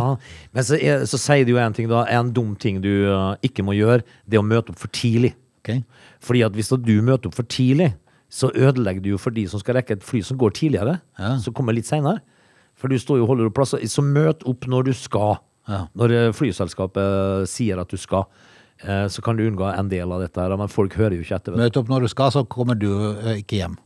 Men 0.53 0.65
så, 0.67 0.79
er, 0.81 1.05
så 1.09 1.19
sier 1.21 1.45
det 1.47 1.53
jo 1.55 1.61
en 1.63 1.75
ting, 1.77 1.89
da. 1.91 2.05
En 2.11 2.33
dum 2.33 2.55
ting 2.57 2.81
du 2.85 2.91
eh, 3.11 3.37
ikke 3.49 3.65
må 3.67 3.75
gjøre, 3.77 4.03
det 4.27 4.39
er 4.39 4.43
å 4.43 4.47
møte 4.47 4.73
opp 4.75 4.81
for 4.83 4.93
tidlig. 4.93 5.35
Okay. 5.63 5.85
Fordi 6.25 6.43
at 6.47 6.57
hvis 6.59 6.73
du 6.75 6.95
møter 7.07 7.31
opp 7.31 7.37
for 7.39 7.47
tidlig, 7.47 7.93
så 8.33 8.49
ødelegger 8.57 9.03
du 9.05 9.11
jo 9.13 9.19
for 9.21 9.31
de 9.35 9.45
som 9.47 9.61
skal 9.61 9.77
rekke 9.77 9.99
et 9.99 10.03
fly 10.07 10.23
som 10.25 10.39
går 10.41 10.55
tidligere, 10.57 11.01
Ja. 11.21 11.37
som 11.39 11.53
kommer 11.55 11.75
litt 11.77 11.87
seinere. 11.87 12.21
For 12.75 12.89
du 12.89 12.97
står 12.99 13.19
jo 13.21 13.27
og 13.27 13.29
holder 13.35 13.47
opp 13.51 13.55
plasser. 13.61 13.79
Så 13.87 14.03
møt 14.03 14.43
opp 14.49 14.65
når 14.67 14.85
du 14.89 14.93
skal. 14.97 15.37
Ja. 15.73 15.83
Når 15.99 16.15
eh, 16.19 16.31
flyselskapet 16.37 17.49
sier 17.51 17.81
at 17.83 17.89
du 17.93 17.97
skal. 18.01 18.27
Eh, 18.83 19.07
Så 19.13 19.23
kan 19.25 19.39
du 19.39 19.45
unngå 19.47 19.67
en 19.73 19.89
del 19.89 20.11
av 20.13 20.21
dette, 20.25 20.41
her, 20.43 20.55
men 20.61 20.69
folk 20.71 20.95
hører 20.99 21.17
jo 21.17 21.25
ikke 21.25 21.39
etter. 21.41 21.57
Møt 21.59 21.77
opp 21.81 21.89
når 21.93 22.07
du 22.07 22.13
skal, 22.13 22.33
så 22.35 22.45
kommer 22.51 22.77
du 22.79 22.91
eh, 23.23 23.41
ikke 23.43 23.63
hjem. 23.63 23.79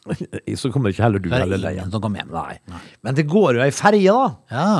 Så 0.56 0.70
kommer 0.72 0.90
ikke 0.94 1.04
heller 1.04 1.20
du 1.20 1.28
er 1.28 1.42
heller 1.44 1.60
ingen 1.60 1.82
hjem. 1.84 1.90
som 1.92 2.00
kommer 2.00 2.22
hjem. 2.22 2.30
Nei. 2.32 2.80
Men 3.04 3.14
det 3.18 3.26
går 3.28 3.58
jo 3.58 3.64
ei 3.66 3.70
ferje, 3.74 4.14
da! 4.16 4.30
Ja. 4.50 4.70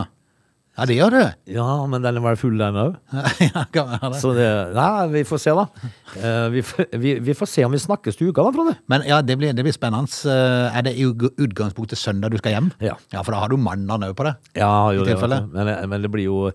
Ja, 0.81 0.87
det 0.89 0.95
gjør 0.97 1.13
det. 1.13 1.25
Ja, 1.53 1.67
men 1.93 2.01
den 2.01 2.19
vel 2.25 2.37
full, 2.41 2.55
den 2.57 2.79
òg. 2.81 2.95
ja, 3.51 3.65
kan 3.75 3.91
være 3.91 4.11
det. 4.15 4.21
Så 4.23 4.31
det 4.33 4.47
Nei, 4.73 5.07
vi 5.13 5.23
får 5.29 5.43
se, 5.43 5.53
da. 5.59 5.67
Eh, 6.17 6.47
vi, 6.55 6.63
får- 6.65 6.89
vi, 7.03 7.13
vi 7.27 7.35
får 7.37 7.51
se 7.53 7.67
om 7.69 7.75
vi 7.77 7.81
snakkes 7.83 8.17
til 8.17 8.31
uka, 8.33 8.47
da, 8.49 8.55
Frode. 8.57 8.75
Men 8.89 9.05
ja, 9.05 9.21
det 9.21 9.37
blir, 9.37 9.53
det 9.53 9.67
blir 9.67 9.77
spennende. 9.77 10.09
Eh, 10.25 10.79
Er 10.81 10.87
det 10.89 10.95
i 10.97 11.05
utgangspunktet 11.05 12.01
søndag 12.01 12.33
du 12.33 12.39
skal 12.41 12.57
hjem? 12.57 12.71
Ja. 12.81 12.97
ja 13.13 13.21
for 13.27 13.37
da 13.37 13.43
har 13.45 13.53
du 13.53 13.59
mandagen 13.61 14.09
òg 14.09 14.17
på 14.17 14.25
det. 14.31 14.35
Ja, 14.57 14.73
jo 14.97 15.03
I 15.03 15.05
det, 15.05 15.19
tilfelle. 15.19 15.43
vet 15.45 15.53
du. 15.53 15.59
men, 15.69 15.91
men 15.93 16.07
det 16.09 16.11
blir 16.17 16.31
jo 16.31 16.47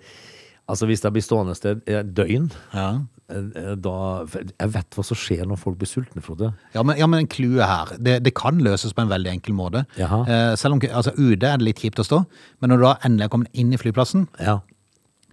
Altså, 0.65 0.87
hvis 0.89 1.03
det 1.05 1.11
blir 1.13 1.21
stående 1.21 1.53
sted 1.53 1.83
et 1.85 2.07
døgn, 2.17 2.47
Ja. 2.73 2.87
Eh, 3.29 3.73
da 3.75 3.93
Jeg 4.59 4.69
vet 4.75 4.95
hva 4.97 5.03
som 5.05 5.17
skjer 5.17 5.45
når 5.49 5.57
folk 5.61 5.77
blir 5.81 5.89
sultne, 5.89 6.21
Frode. 6.21 6.53
Ja, 6.75 6.83
men, 6.83 6.97
ja, 6.97 7.07
men 7.07 7.27
clouet 7.27 7.65
her, 7.65 7.95
det, 7.97 8.19
det 8.23 8.33
kan 8.37 8.59
løses 8.63 8.93
på 8.93 9.01
en 9.05 9.09
veldig 9.11 9.31
enkel 9.37 9.53
måte. 9.57 9.85
Eh, 9.97 10.53
selv 10.59 10.77
om 10.77 10.81
altså, 10.91 11.11
UD 11.17 11.43
er 11.43 11.57
det 11.57 11.65
litt 11.71 11.81
kjipt 11.83 11.99
å 11.99 12.05
stå, 12.07 12.21
men 12.61 12.69
når 12.73 12.77
du 12.81 12.87
da 12.89 12.95
endelig 13.07 13.25
er 13.29 13.33
kommet 13.35 13.49
inn 13.53 13.73
i 13.73 13.81
flyplassen, 13.81 14.27
Ja, 14.39 14.59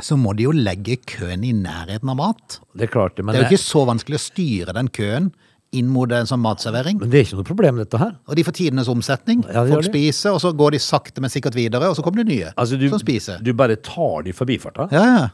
så 0.03 0.17
må 0.19 0.33
de 0.35 0.47
jo 0.49 0.53
legge 0.57 0.97
køen 1.07 1.45
i 1.45 1.53
nærheten 1.53 2.09
av 2.11 2.17
mat. 2.17 2.61
det 2.75 2.89
er 2.89 2.93
klart 2.95 3.15
det. 3.17 3.25
Men 3.25 3.35
Det 3.37 3.43
er 3.43 3.51
jo 3.51 3.55
ikke 3.57 3.67
så 3.71 3.83
vanskelig 3.87 4.17
å 4.19 4.23
styre 4.25 4.73
den 4.75 4.89
køen 4.89 5.29
inn 5.73 5.89
mot 5.89 6.11
en 6.13 6.27
sånn 6.29 6.41
matservering. 6.43 6.99
men 7.01 7.09
det 7.13 7.21
er 7.21 7.25
ikke 7.29 7.37
noe 7.39 7.47
problem, 7.49 7.77
dette 7.81 7.99
her. 8.01 8.17
Og 8.29 8.37
de 8.37 8.43
får 8.45 8.53
tidenes 8.59 8.89
omsetning. 8.93 9.45
Ja, 9.49 9.63
Folk 9.69 9.85
spiser, 9.87 10.33
og 10.35 10.41
så 10.41 10.51
går 10.57 10.73
de 10.75 10.81
sakte, 10.85 11.21
men 11.21 11.31
sikkert 11.33 11.55
videre, 11.57 11.89
og 11.89 11.97
så 11.97 12.03
kommer 12.05 12.25
det 12.25 12.29
nye 12.33 12.51
Altså, 12.57 12.77
du, 12.81 12.89
som 12.89 12.99
spiser. 13.01 13.39
du 13.45 13.53
bare 13.57 13.77
tar 13.77 14.23
de 14.27 14.33
forbifarta. 14.33 14.89
Ja, 14.93 15.05
ja. 15.05 15.29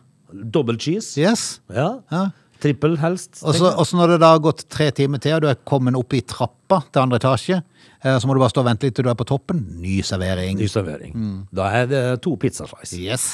Double 0.51 0.77
cheese. 0.77 1.17
Yes. 1.19 1.61
Ja. 1.71 2.01
Ja. 2.13 2.27
Trippel 2.63 2.97
helst. 2.99 3.43
Og 3.47 3.55
så 3.55 3.97
når 3.99 4.15
det 4.17 4.21
da 4.25 4.33
har 4.35 4.41
gått 4.43 4.65
tre 4.69 4.91
timer 4.91 5.21
til, 5.23 5.37
og 5.39 5.43
du 5.45 5.49
er 5.51 5.59
kommet 5.69 5.95
opp 5.99 6.13
i 6.19 6.21
trappa 6.27 6.81
til 6.91 7.03
andre 7.05 7.21
etasje, 7.21 7.61
eh, 8.03 8.17
så 8.19 8.27
må 8.27 8.35
du 8.35 8.41
bare 8.43 8.51
stå 8.51 8.65
og 8.65 8.67
vente 8.71 8.89
litt 8.89 8.97
til 8.99 9.05
du 9.07 9.11
er 9.13 9.19
på 9.19 9.27
toppen. 9.29 9.61
Ny 9.79 10.01
servering. 10.03 10.59
Ny 10.59 10.67
servering. 10.71 11.15
Mm. 11.15 11.39
Da 11.55 11.71
er 11.83 11.87
det 11.87 12.03
to 12.25 12.35
pizzaslice. 12.37 12.99
Yes. 12.99 13.29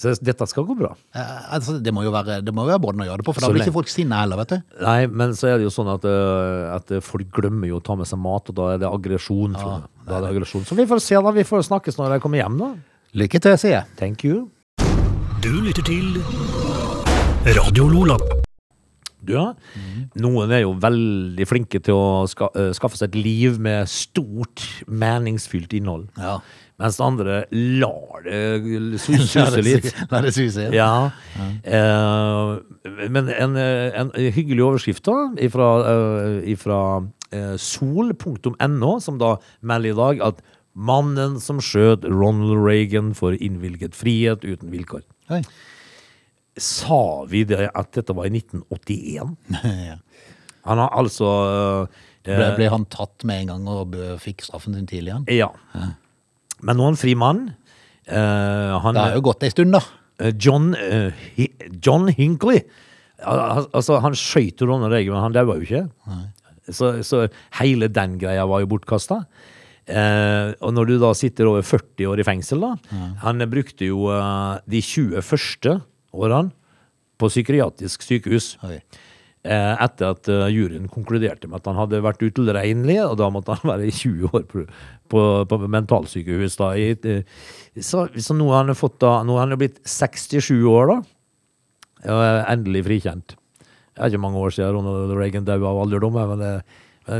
Så 0.00 0.14
dette 0.24 0.46
skal 0.48 0.64
gå 0.64 0.72
bra. 0.78 0.94
Eh, 1.12 1.32
altså, 1.52 1.74
det 1.82 1.92
må 1.92 2.00
jo 2.06 2.12
være, 2.14 2.38
det 2.46 2.54
må 2.56 2.64
være 2.64 2.80
bånd 2.80 3.02
å 3.02 3.04
gjøre 3.04 3.20
det 3.20 3.26
på, 3.26 3.34
for 3.34 3.40
Så 3.42 3.48
da 3.48 3.52
blir 3.52 3.58
lenge- 3.60 3.68
ikke 3.68 3.76
folk 3.82 3.88
sinne 3.92 4.16
heller, 4.16 4.36
vet 4.40 4.48
du. 4.54 4.62
Nei, 4.86 5.06
men 5.08 5.34
så 5.36 5.50
er 5.50 5.58
det 5.60 5.66
jo 5.68 5.74
sånn 5.74 5.92
at, 5.92 6.04
eh, 6.08 6.74
at 6.78 7.02
folk 7.04 7.28
glemmer 7.36 7.68
jo 7.68 7.80
å 7.80 7.84
ta 7.84 7.94
med 8.00 8.06
seg 8.08 8.18
mat, 8.22 8.48
og 8.48 8.54
da 8.56 8.70
er 8.72 8.78
det 8.78 8.88
aggresjon. 8.88 9.58
Ja, 9.60 9.82
da 10.08 10.16
er 10.16 10.20
det 10.24 10.30
aggresjon. 10.32 10.64
Så 10.64 10.74
vi 10.78 10.86
får 10.88 11.02
se, 11.04 11.16
da. 11.20 11.30
Vi 11.36 11.44
får 11.44 11.68
snakkes 11.68 11.98
når 12.00 12.16
jeg 12.16 12.22
kommer 12.22 12.40
hjem, 12.40 12.56
da. 12.58 12.70
Lykke 13.14 13.40
til, 13.42 13.58
sier 13.58 13.76
jeg. 13.82 13.84
Thank 13.98 14.24
you. 14.24 14.48
Du 15.42 15.50
lytter 15.60 15.82
til 15.82 16.22
Radio 17.44 17.88
Lola. 17.88 18.39
Du, 19.22 19.34
ja. 19.36 19.50
Noen 20.20 20.52
er 20.54 20.62
jo 20.64 20.72
veldig 20.80 21.46
flinke 21.48 21.80
til 21.84 21.94
å 21.96 22.26
ska, 22.30 22.48
eh, 22.56 22.70
skaffe 22.76 22.96
seg 22.96 23.10
et 23.12 23.20
liv 23.20 23.58
med 23.60 23.88
stort, 23.90 24.64
meningsfylt 24.88 25.74
innhold. 25.76 26.08
Ja. 26.18 26.38
Mens 26.80 26.96
andre 27.04 27.42
lar 27.52 28.22
det 28.24 29.00
su- 29.02 29.12
suse 29.34 29.60
litt. 29.64 29.90
La 30.10 30.22
det 30.24 30.32
suse. 30.32 30.70
Ja. 30.72 31.10
Ja. 31.36 31.48
Eh, 31.76 33.08
men 33.12 33.28
en, 33.28 33.56
eh, 33.60 33.90
en 34.00 34.12
hyggelig 34.16 34.64
overskrift 34.64 35.04
da, 35.04 35.18
ifra, 35.44 35.68
uh, 35.84 36.38
ifra 36.48 36.80
uh, 37.04 37.56
sol.no, 37.60 38.94
som 39.04 39.20
da 39.20 39.34
melder 39.60 39.92
i 39.92 39.98
dag 40.00 40.24
at 40.30 40.40
mannen 40.72 41.36
som 41.42 41.60
skjøt 41.60 42.06
Ronald 42.08 42.56
Reagan 42.64 43.12
får 43.18 43.36
innvilget 43.42 43.96
frihet 43.98 44.46
uten 44.46 44.72
vilkår. 44.72 45.04
Oi. 45.34 45.42
Sa 46.58 47.24
vi 47.30 47.44
det 47.48 47.68
at 47.74 47.92
dette 47.94 48.14
var 48.16 48.26
i 48.26 48.32
1981? 48.40 49.36
Ja. 49.90 49.96
Han 50.68 50.76
har 50.76 50.90
altså 50.92 51.28
det, 52.26 52.34
Ble, 52.36 52.48
ble 52.58 52.66
han 52.68 52.82
tatt 52.92 53.24
med 53.24 53.46
en 53.46 53.52
gang 53.54 53.68
og 53.72 53.94
fikk 54.20 54.42
straffen 54.44 54.74
sin 54.76 54.84
tidlig 54.90 55.14
Han? 55.14 55.22
Ja. 55.32 55.46
Men 56.60 56.76
nå 56.76 56.84
er 56.84 56.90
han 56.90 56.98
fri 57.00 57.14
mann. 57.16 57.46
Uh, 58.04 58.76
han, 58.84 58.92
Det 58.98 59.06
har 59.06 59.14
jo 59.16 59.22
gått 59.30 59.46
ei 59.46 59.50
stund, 59.54 59.72
da. 59.72 59.80
Eh, 60.20 60.34
John, 60.36 60.74
uh, 60.76 61.16
Hi- 61.38 61.54
John 61.80 62.10
Hinckley 62.12 62.60
Al- 63.24 63.70
Altså, 63.72 63.96
han 64.04 64.12
skøyt 64.18 64.60
jo 64.60 64.68
under 64.74 64.92
Reagan, 64.92 65.14
men 65.16 65.24
han 65.30 65.36
daua 65.38 65.56
jo 65.56 65.64
ikke. 65.64 65.86
Så, 66.70 66.92
så 67.08 67.22
hele 67.62 67.88
den 67.88 68.18
greia 68.20 68.44
var 68.48 68.60
jo 68.62 68.68
bortkasta. 68.74 69.22
Uh, 69.88 70.52
og 70.60 70.74
når 70.76 70.90
du 70.92 70.94
da 71.02 71.14
sitter 71.16 71.48
over 71.50 71.64
40 71.66 72.04
år 72.12 72.20
i 72.20 72.26
fengsel, 72.28 72.60
da 72.62 72.74
Han 73.24 73.40
brukte 73.50 73.88
jo 73.88 74.10
eh, 74.12 74.60
de 74.70 74.82
20 74.84 75.24
første 75.24 75.78
årene 76.12 76.52
på 77.20 77.28
psykiatrisk 77.28 78.04
sykehus. 78.06 78.54
Oi. 78.66 78.80
Eh, 79.40 79.74
etter 79.80 80.10
at 80.12 80.28
eh, 80.28 80.50
juryen 80.52 80.88
konkluderte 80.92 81.48
med 81.48 81.62
at 81.62 81.68
han 81.70 81.78
hadde 81.80 82.02
vært 82.04 82.20
utilregnelig, 82.20 82.98
og 83.06 83.14
da 83.22 83.30
måtte 83.32 83.56
han 83.56 83.70
være 83.72 83.88
i 83.88 83.94
20 83.94 84.34
år 84.36 84.44
på, 84.50 84.66
på, 85.08 85.22
på 85.48 85.60
mentalsykehus. 85.64 86.58
Da, 86.60 86.74
i, 86.76 86.92
eh, 86.92 87.24
så, 87.80 88.04
så 88.20 88.36
nå 88.36 88.50
har 88.52 88.66
han 88.68 88.76
fått 88.76 88.98
da, 89.00 89.20
nå 89.24 89.38
har 89.38 89.48
han 89.48 89.60
blitt 89.60 89.80
67 89.88 90.52
år, 90.68 90.92
da. 90.92 90.98
Og 92.10 92.20
endelig 92.48 92.84
frikjent. 92.86 93.34
Det 93.96 94.04
er 94.04 94.12
ikke 94.12 94.22
mange 94.22 94.40
år 94.40 94.52
siden 94.56 94.76
Ronald 94.76 95.16
Reagan 95.16 95.48
døde 95.48 95.68
av 95.68 95.80
alderdom, 95.82 96.16
men, 96.16 96.40
det, 96.40 96.52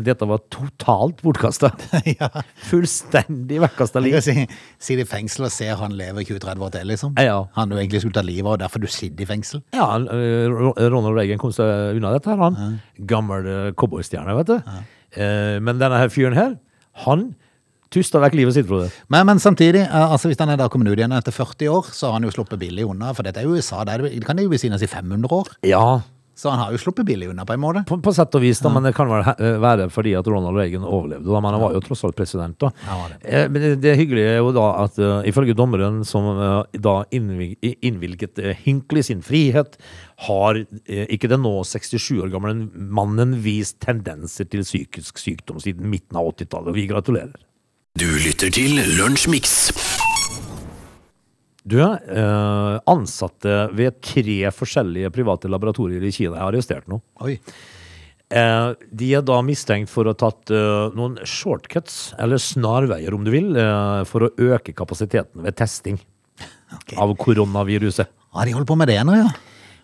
dette 0.05 0.27
var 0.29 0.43
totalt 0.53 1.23
bortkasta. 1.25 1.71
ja. 2.21 2.29
Fullstendig 2.69 3.61
vekkasta 3.65 4.03
liv. 4.03 4.19
si, 4.25 4.45
sitter 4.79 5.03
i 5.05 5.09
fengsel 5.09 5.49
og 5.49 5.53
ser 5.55 5.75
han 5.81 5.95
lever 5.99 6.25
20-30 6.29 6.65
år 6.67 6.73
til, 6.77 6.87
liksom. 6.93 7.15
Ja. 7.19 7.41
Han 7.57 7.73
du 7.73 7.77
egentlig 7.79 8.03
skulle 8.05 8.15
ta 8.19 8.23
livet 8.27 8.47
av, 8.47 8.55
og 8.59 8.63
derfor 8.63 8.85
du 8.85 8.89
sitter 8.93 9.25
i 9.25 9.29
fengsel. 9.31 9.63
Ja, 9.77 9.89
eh, 9.99 10.47
Ro- 10.53 10.77
Ronald 10.77 11.17
Reagan 11.19 11.41
kom 11.43 11.53
seg 11.57 11.97
unna 11.99 12.13
dette, 12.15 12.31
her, 12.31 12.43
han. 12.45 12.79
Gammel 13.11 13.49
eh, 13.51 13.71
cowboystjerne, 13.81 14.37
vet 14.43 14.53
du. 14.53 14.59
Ja. 14.61 14.81
men 15.59 15.81
denne 15.81 15.99
her 15.99 16.13
fyren 16.15 16.37
her, 16.39 16.53
han 17.03 17.33
tusta 17.91 18.21
vekk 18.23 18.37
livet 18.39 18.55
sitt, 18.55 18.69
Frode. 18.71 18.93
Men, 19.11 19.25
men 19.27 19.41
samtidig, 19.43 19.81
eh, 19.83 20.13
altså 20.15 20.31
hvis 20.31 20.39
han 20.39 20.53
er 20.55 20.61
da 20.61 20.69
kommet 20.71 20.93
ut 20.93 21.01
igjen 21.01 21.17
etter 21.17 21.35
40 21.35 21.73
år, 21.73 21.89
så 21.91 22.07
har 22.13 22.21
han 22.21 22.29
jo 22.29 22.31
sluppet 22.37 22.61
billig 22.63 22.85
unna, 22.87 23.11
for 23.17 23.27
dette 23.27 23.43
er 23.43 23.49
jo 23.49 23.57
USA, 23.59 23.83
der 23.89 24.05
kan 24.23 24.39
det 24.39 24.47
jo 24.47 24.53
besinnes 24.53 24.85
i 24.87 24.91
500 24.93 25.35
år. 25.35 25.51
Ja, 25.67 25.83
Så 26.41 26.49
han 26.49 26.63
har 26.63 26.71
jo 26.73 26.79
sluppet 26.81 27.05
billig 27.05 27.27
unna 27.29 27.45
på 27.45 27.53
en 27.53 27.61
måte. 27.61 27.83
på, 27.85 27.99
på 28.01 28.13
sett 28.17 28.33
og 28.39 28.41
vis, 28.41 28.63
da, 28.65 28.71
men 28.73 28.87
det 28.87 28.95
kan 28.97 29.11
vel 29.11 29.27
eh, 29.35 29.59
være 29.61 29.91
fordi 29.93 30.15
at 30.17 30.29
Ronald 30.33 30.57
Reagan 30.57 30.87
overlevde. 30.89 31.27
Da, 31.29 31.41
men 31.45 31.53
han 31.53 31.61
var 31.61 31.75
jo 31.77 31.83
tross 31.85 32.01
alt 32.09 32.17
president. 32.17 32.57
da. 32.63 32.71
Ja, 32.87 32.97
det. 33.13 33.19
Eh, 33.29 33.45
men 33.53 33.61
det, 33.67 33.73
det 33.85 33.93
hyggelige 34.01 34.31
er 34.33 34.41
jo 34.41 34.55
da 34.57 34.65
at 34.87 34.97
uh, 35.05 35.19
ifølge 35.29 35.53
dommeren 35.59 36.01
som 36.09 36.31
uh, 36.39 36.63
da 36.81 36.95
innvig, 37.13 37.51
i- 37.61 37.75
innvilget 37.91 38.41
uh, 38.41 38.55
Hinckley 38.65 39.05
sin 39.05 39.21
frihet, 39.27 39.77
har 40.31 40.63
ikke 40.89 41.29
den 41.33 41.45
nå 41.45 41.53
67 41.65 42.09
år 42.25 42.33
gamle 42.33 42.55
mannen 42.77 43.37
vist 43.45 43.77
tendenser 43.85 44.49
til 44.49 44.65
psykisk 44.65 45.21
sykdom 45.21 45.61
siden 45.61 45.89
midten 45.93 46.17
av 46.21 46.33
80-tallet. 46.33 46.73
Og 46.73 46.77
vi 46.81 46.89
gratulerer. 46.91 47.37
Du 48.01 48.07
lytter 48.23 48.53
til 48.55 48.81
Lunsjmix. 48.97 49.59
Du, 51.71 51.79
eh, 51.81 52.77
ansatte 52.91 53.59
ved 53.77 54.01
tre 54.03 54.41
forskjellige 54.55 55.13
private 55.15 55.51
laboratorier 55.53 56.03
i 56.03 56.11
Kina 56.15 56.39
er 56.41 56.49
arrestert 56.49 56.89
nå. 56.91 56.99
Oi. 57.23 57.37
Eh, 58.31 58.69
de 58.95 59.11
er 59.19 59.23
da 59.27 59.41
mistenkt 59.43 59.91
for 59.91 60.07
å 60.07 60.15
ha 60.15 60.19
tatt 60.19 60.51
eh, 60.55 60.95
noen 60.99 61.17
shortcuts, 61.27 62.13
eller 62.23 62.39
snarveier 62.43 63.15
om 63.15 63.25
du 63.27 63.33
vil, 63.35 63.53
eh, 63.59 64.03
for 64.07 64.27
å 64.27 64.33
øke 64.51 64.75
kapasiteten 64.75 65.47
ved 65.47 65.59
testing 65.59 66.01
Okay. 66.71 66.95
av 67.03 67.11
koronaviruset. 67.19 68.07
Ja, 68.31 68.45
de 68.47 68.53
holder 68.55 68.69
på 68.69 68.77
med 68.79 68.87
det 68.89 69.01
nå, 69.03 69.17
ja. 69.19 69.27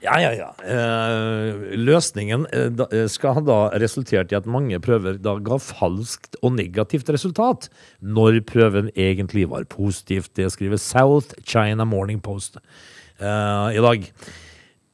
Ja, 0.07 0.17
ja, 0.23 0.31
ja. 0.37 0.49
Eh, 0.63 1.75
løsningen 1.81 2.47
eh, 2.55 2.69
da, 2.75 2.87
eh, 2.95 3.07
skal 3.11 3.37
ha 3.39 3.43
da 3.45 3.59
resultert 3.83 4.31
i 4.31 4.39
at 4.39 4.47
mange 4.51 4.79
prøver 4.83 5.19
da 5.23 5.37
ga 5.43 5.59
falskt 5.63 6.39
og 6.43 6.55
negativt 6.59 7.11
resultat, 7.11 7.69
når 8.01 8.41
prøven 8.47 8.91
egentlig 8.95 9.49
var 9.51 9.67
positivt. 9.71 10.33
Det 10.39 10.49
skriver 10.55 10.81
South 10.83 11.35
China 11.43 11.87
Morning 11.89 12.23
Post 12.23 12.61
eh, 12.61 13.69
i 13.75 13.83
dag. 13.83 14.11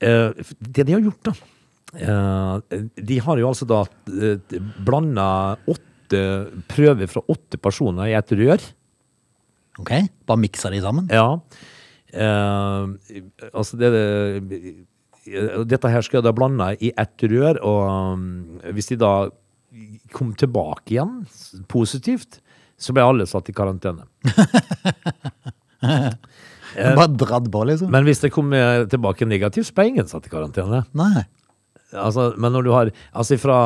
Det 0.03 0.83
de 0.83 0.95
har 0.97 1.03
gjort, 1.05 1.29
da 1.29 2.81
De 2.99 3.19
har 3.23 3.39
jo 3.39 3.51
altså 3.53 3.69
da 3.71 3.85
blanda 4.83 5.27
åtte 5.71 6.23
prøver 6.73 7.07
fra 7.07 7.23
åtte 7.31 7.61
personer 7.63 8.11
i 8.11 8.17
et 8.19 8.33
rør. 8.35 8.65
Ok, 9.79 9.93
bare 10.27 10.43
mikser 10.43 10.75
de 10.75 10.81
sammen. 10.83 11.07
Ja. 11.13 11.39
Eh, 12.13 12.89
altså 13.53 13.79
det, 13.81 13.93
det 14.51 14.59
Dette 15.25 15.91
her 15.93 16.03
skal 16.03 16.19
jeg 16.19 16.27
da 16.27 16.33
blande 16.35 16.73
i 16.83 16.91
ett 16.99 17.23
rør, 17.31 17.61
og 17.63 17.83
um, 18.17 18.25
hvis 18.75 18.91
de 18.91 18.99
da 19.01 19.13
kom 20.13 20.33
tilbake 20.37 20.97
igjen 20.97 21.23
positivt, 21.71 22.41
så 22.83 22.93
ble 22.97 23.05
alle 23.07 23.27
satt 23.31 23.49
i 23.49 23.55
karantene. 23.55 24.05
Bare 25.83 27.07
dratt 27.21 27.47
på, 27.53 27.63
liksom. 27.69 27.91
Men 27.93 28.07
hvis 28.09 28.23
det 28.25 28.33
kom 28.35 28.53
eh, 28.57 28.83
tilbake 28.91 29.29
negativt, 29.29 29.69
så 29.69 29.77
ble 29.77 29.91
ingen 29.93 30.09
satt 30.11 30.27
i 30.27 30.33
karantene. 30.33 30.83
Nei. 30.99 31.25
Altså, 31.93 32.31
men 32.41 32.55
når 32.57 32.65
du 32.65 32.71
har 32.73 32.89
Altså 33.13 33.37
fra, 33.37 33.57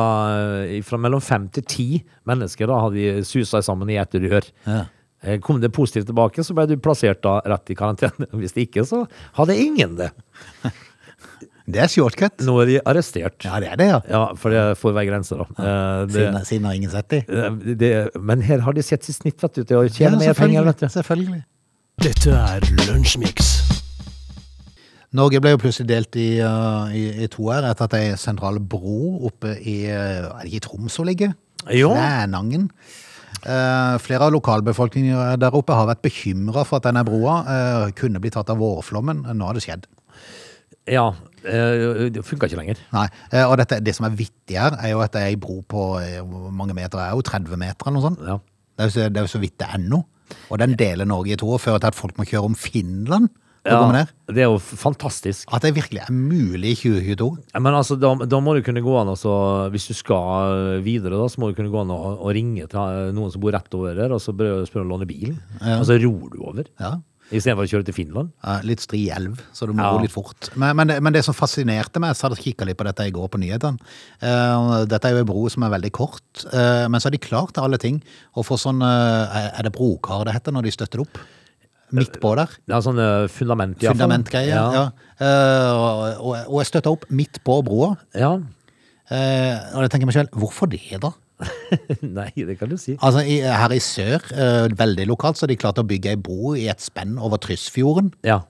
fra 0.83 0.97
mellom 0.99 1.21
fem 1.23 1.45
til 1.55 1.63
ti 1.63 1.85
mennesker 2.27 2.67
da 2.67 2.81
har 2.83 2.91
de 2.91 3.21
susa 3.23 3.61
sammen 3.63 3.87
i 3.93 3.95
ett 4.01 4.17
rør. 4.19 4.49
Ja. 4.67 4.81
Eh, 5.23 5.39
Kom 5.43 5.61
det 5.63 5.71
positivt 5.75 6.09
tilbake, 6.11 6.43
så 6.43 6.55
ble 6.57 6.67
du 6.69 6.75
plassert 6.83 7.23
da 7.25 7.39
rett 7.47 7.71
i 7.71 7.77
karantene. 7.79 8.27
Hvis 8.41 8.55
det 8.57 8.67
ikke, 8.67 8.83
så 8.87 9.05
hadde 9.39 9.55
ingen 9.57 9.95
det. 10.01 10.11
Det 11.67 11.81
er 11.83 11.89
shortcut. 11.91 12.39
Nå 12.47 12.53
er 12.61 12.69
de 12.69 12.75
arrestert. 12.87 13.43
Ja, 13.43 13.57
det 13.59 13.67
er 13.73 13.79
det, 13.81 13.87
ja. 13.89 13.97
Ja, 14.07 14.21
for 14.39 14.53
det 14.53 14.61
får 14.79 14.93
være 14.95 15.09
grenser, 15.09 15.41
da. 15.41 15.47
Eh, 15.59 16.03
Siden, 16.13 16.37
det, 16.37 16.43
siden 16.47 16.67
har 16.69 16.77
ingen 16.77 16.93
sett 16.93 17.09
de. 17.11 17.19
eh, 17.27 17.57
det, 17.81 17.91
men 18.23 18.41
her 18.47 18.61
har 18.63 18.73
de 18.77 18.83
sett 18.85 19.03
sitt 19.03 19.17
snitt 19.19 19.41
vet 19.43 19.57
du, 19.59 19.63
til 19.67 19.81
å 19.81 19.83
Ja, 19.83 19.91
tjene 19.97 20.21
mer 20.21 20.33
penger. 20.37 20.63
vet 20.69 20.79
du. 20.79 20.87
selvfølgelig. 20.93 21.41
Dette 22.05 22.31
er 22.37 22.69
Lunsjmix. 22.87 23.49
Norge 25.17 25.39
ble 25.41 25.53
jo 25.55 25.59
plutselig 25.61 25.87
delt 25.89 26.15
i, 26.19 26.27
uh, 26.43 26.91
i, 26.93 27.03
i 27.23 27.27
to 27.31 27.47
her 27.49 27.65
etter 27.69 27.87
at 27.87 27.93
ei 27.97 28.07
sentral 28.19 28.59
bro 28.59 29.25
oppe 29.29 29.53
i 29.63 29.77
uh, 29.87 30.27
Er 30.35 30.41
det 30.43 30.51
ikke 30.51 30.59
i 30.61 30.65
Troms 30.67 30.97
hun 30.99 31.07
ligger? 31.09 31.31
Jo. 31.73 31.93
Kvænangen. 31.95 32.67
Uh, 33.47 33.95
flere 34.03 34.27
av 34.27 34.33
lokalbefolkningen 34.35 35.39
der 35.39 35.55
oppe 35.55 35.75
har 35.77 35.87
vært 35.89 36.03
bekymra 36.05 36.63
for 36.67 36.79
at 36.81 36.87
denne 36.89 37.03
broa 37.07 37.37
uh, 37.47 37.85
kunne 37.97 38.19
bli 38.23 38.31
tatt 38.35 38.51
av 38.51 38.59
vårflommen. 38.61 39.23
Nå 39.35 39.47
har 39.47 39.55
det 39.57 39.63
skjedd. 39.65 39.87
Ja, 40.87 41.07
eh, 41.43 42.07
det 42.13 42.23
funka 42.25 42.49
ikke 42.49 42.59
lenger. 42.61 42.81
Nei, 42.95 43.07
uh, 43.33 43.45
og 43.47 43.57
dette, 43.61 43.81
Det 43.83 43.95
som 43.95 44.07
er 44.07 44.15
vittig 44.17 44.59
her, 44.59 44.77
er 44.79 44.93
jo 44.93 45.01
at 45.03 45.15
det 45.15 45.23
er 45.23 45.33
ei 45.33 45.39
bro 45.39 45.59
på 45.67 45.87
uh, 45.99 46.21
hvor 46.23 46.53
mange 46.55 46.75
meter 46.77 47.01
er 47.03 47.15
jo 47.15 47.25
30 47.25 47.59
meter 47.59 47.89
eller 47.89 47.97
noe 47.97 48.07
sånt. 48.09 48.23
Ja. 48.23 48.37
Det 48.77 48.85
er 48.85 48.89
jo 48.89 48.95
så, 48.95 49.09
det 49.09 49.19
er 49.19 49.27
jo 49.27 49.33
så 49.33 49.41
vidt 49.41 49.57
det 49.59 49.67
er 49.73 49.83
nå. 49.83 50.03
Og 50.51 50.59
den 50.61 50.75
deler 50.79 51.07
Norge 51.07 51.35
i 51.35 51.39
to 51.39 51.49
og 51.55 51.61
fører 51.63 51.81
til 51.83 51.91
at 51.91 51.97
folk 51.97 52.17
må 52.19 52.27
kjøre 52.27 52.49
om 52.49 52.55
Finland. 52.57 53.29
ned. 53.91 54.11
det 54.31 54.43
er 54.43 54.47
jo 54.47 54.59
fantastisk. 54.59 55.49
At 55.51 55.65
det 55.65 55.73
virkelig 55.75 55.99
er 56.05 56.13
mulig 56.13 56.71
i 56.71 56.77
2022. 56.77 57.27
Ja, 57.53 57.59
Men 57.59 57.75
altså, 57.75 57.97
da, 57.99 58.13
da 58.23 58.39
må 58.43 58.53
du 58.55 58.61
kunne 58.63 58.83
gå 58.85 58.93
an, 58.99 59.11
altså, 59.11 59.33
hvis 59.73 59.89
du 59.89 59.93
skal 59.97 60.79
videre, 60.85 61.17
da, 61.17 61.27
så 61.27 61.41
må 61.41 61.49
du 61.51 61.57
kunne 61.57 61.73
gå 61.73 61.81
an 61.81 61.91
og, 61.91 62.05
og 62.15 62.31
ringe 62.37 62.67
til 62.71 62.79
eh, 62.79 63.11
noen 63.15 63.33
som 63.33 63.43
bor 63.43 63.55
rett 63.55 63.75
over 63.75 63.97
der, 63.97 64.15
og 64.15 64.23
så 64.23 64.31
spørre 64.31 64.85
om 64.85 64.87
å 64.87 64.93
låne 64.95 65.09
bilen. 65.09 65.39
Og 65.79 65.85
så 65.89 65.99
ror 65.99 66.31
du 66.31 66.41
over, 66.43 66.71
Ja. 66.79 66.97
Istedenfor 67.31 67.65
å 67.65 67.69
kjøre 67.71 67.85
til 67.89 67.95
Finland. 67.97 68.29
Ja, 68.43 68.57
litt 68.63 68.79
stri 68.83 69.01
elv, 69.11 69.41
så 69.55 69.67
du 69.67 69.73
må 69.75 69.83
Ja. 69.83 69.91
gå 69.95 70.03
litt 70.05 70.13
fort. 70.13 70.49
Men, 70.55 70.75
men, 70.79 70.87
det, 70.87 70.97
men 71.03 71.13
det 71.13 71.23
som 71.25 71.35
fascinerte 71.35 71.99
meg, 71.99 72.15
så 72.15 72.27
hadde 72.27 72.37
jeg 72.39 72.53
kikka 72.53 72.67
litt 72.69 72.77
på 72.79 72.85
dette 72.87 73.07
i 73.07 73.11
går 73.11 73.27
på 73.33 73.39
nyhetene 73.41 73.77
uh, 74.23 74.85
Dette 74.87 75.09
er 75.09 75.15
jo 75.17 75.23
ei 75.23 75.27
bro 75.27 75.43
som 75.51 75.65
er 75.67 75.73
veldig 75.75 75.91
kort, 75.91 76.45
uh, 76.53 76.87
men 76.87 77.01
så 77.01 77.09
har 77.09 77.15
de 77.17 77.21
klart 77.23 77.51
til 77.57 77.65
alle 77.67 77.79
ting 77.81 77.99
å 78.37 78.45
få 78.47 78.55
sånn 78.61 78.79
uh, 78.79 79.51
Er 79.57 79.67
det 79.67 79.73
brokar 79.75 80.23
det 80.27 80.37
heter 80.37 80.55
når 80.55 80.69
de 80.69 80.71
støtter 80.77 81.01
det 81.03 81.07
opp? 81.07 81.19
Midt 81.95 82.17
på 82.19 82.33
der. 82.35 82.51
Er 82.67 82.81
sånn 82.83 82.99
fundament, 83.31 83.77
i 83.79 83.85
hvert 83.87 83.93
fall. 83.93 84.01
Fundamentgreier. 84.01 84.49
Ja. 84.51 84.65
Ja. 84.75 84.87
Og, 85.71 86.01
og, 86.19 86.33
og 86.49 86.57
jeg 86.59 86.67
støtta 86.67 86.91
opp 86.91 87.05
midt 87.15 87.39
på 87.47 87.61
broa. 87.63 87.93
ja. 88.15 88.33
Og 89.07 89.79
jeg 89.85 89.91
tenker 89.93 90.09
meg 90.09 90.17
selv, 90.17 90.33
hvorfor 90.35 90.67
det, 90.67 90.81
da? 90.99 91.13
Nei, 92.17 92.31
det 92.33 92.57
kan 92.59 92.69
du 92.71 92.77
si. 92.81 92.95
Altså, 92.97 93.21
i, 93.21 93.39
Her 93.45 93.73
i 93.75 93.79
sør, 93.83 94.23
eh, 94.33 94.67
veldig 94.77 95.07
lokalt, 95.09 95.37
så 95.37 95.45
har 95.45 95.53
de 95.53 95.59
klart 95.61 95.81
å 95.81 95.85
bygge 95.87 96.15
ei 96.15 96.19
bro 96.19 96.55
i 96.57 96.67
et 96.71 96.81
spenn 96.83 97.17
over 97.21 97.41
Tryssfjorden. 97.43 98.13
Ja. 98.27 98.41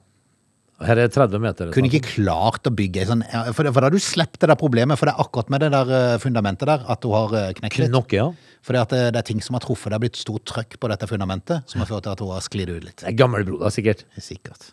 Her 0.85 0.99
er 1.01 1.09
30 1.09 1.41
meter. 1.41 1.71
Kunne 1.73 1.89
ikke 1.89 2.05
klart 2.05 2.67
å 2.69 2.73
bygge 2.77 3.01
ei 3.01 3.07
sånn 3.09 3.23
ja, 3.25 3.47
For, 3.49 3.65
for 3.65 3.81
da 3.81 3.87
har 3.89 3.95
du 3.95 4.03
sluppet 4.03 4.43
det 4.43 4.51
der 4.51 4.59
problemet, 4.59 4.99
for 4.99 5.09
det 5.09 5.15
er 5.15 5.23
akkurat 5.23 5.49
med 5.53 5.65
det 5.65 5.71
der 5.73 5.93
eh, 5.99 6.17
fundamentet 6.21 6.69
der 6.69 6.85
at 6.85 7.01
du 7.01 7.09
har 7.15 7.33
eh, 7.33 7.53
knekt 7.57 7.81
litt. 7.81 7.91
Knokke, 7.91 8.19
ja. 8.19 8.57
Fordi 8.67 8.81
at 8.83 8.93
det, 8.93 9.01
det 9.15 9.23
er 9.23 9.29
ting 9.31 9.41
som 9.43 9.57
har 9.57 9.65
truffet. 9.65 9.89
Det 9.89 9.97
har 9.97 10.03
blitt 10.05 10.19
stort 10.19 10.45
trøkk 10.49 10.77
på 10.77 10.91
dette 10.91 11.09
fundamentet, 11.09 11.65
som 11.71 11.81
har 11.81 11.89
ført 11.89 12.05
til 12.05 12.13
at 12.13 12.21
hun 12.23 12.35
har 12.35 12.45
sklidd 12.45 12.73
ut 12.75 12.85
litt. 12.85 12.99
Det 13.01 13.09
er 13.09 13.17
gammel 13.17 13.47
bro, 13.47 13.61
da, 13.63 13.73
sikkert. 13.73 14.05
Sikkert. 14.21 14.71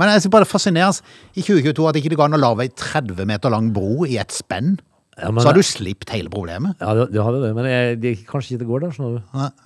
Men 0.00 0.12
jeg 0.14 0.24
synes 0.24 0.32
bare 0.32 0.46
det 0.46 0.52
fascineres 0.52 1.02
i 1.36 1.42
2022 1.44 1.88
at 1.88 1.98
ikke 2.00 2.12
det 2.12 2.20
går 2.20 2.30
an 2.30 2.38
å 2.38 2.40
lage 2.40 2.64
ei 2.64 2.72
30 2.72 3.26
meter 3.28 3.52
lang 3.52 3.72
bro 3.76 4.06
i 4.08 4.16
et 4.20 4.32
spenn. 4.32 4.78
Ja, 5.18 5.30
men- 5.30 5.42
så 5.42 5.50
har 5.50 5.54
du 5.58 5.62
sluppet 5.66 6.10
hele 6.14 6.30
problemet. 6.32 6.76
Ja, 6.80 6.94
det, 6.94 7.12
du 7.12 7.18
hadde 7.22 7.40
det, 7.42 7.50
men 7.54 7.66
jeg, 7.66 8.00
det, 8.00 8.12
kanskje 8.28 8.54
ikke 8.54 8.60
det 8.62 8.68
går 8.70 8.80
der. 8.84 8.92
Sånn. 8.94 9.18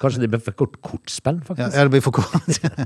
Kanskje 0.02 0.20
det 0.24 0.30
blir 0.32 0.42
for 0.42 0.56
kort 0.58 0.78
kortspill, 0.82 1.36
Ja, 1.36 1.46
faktisk. 1.46 1.76
ja, 1.76 1.84
det 1.84 1.92
blir 1.92 2.02
for 2.02 2.16
kort. 2.16 2.32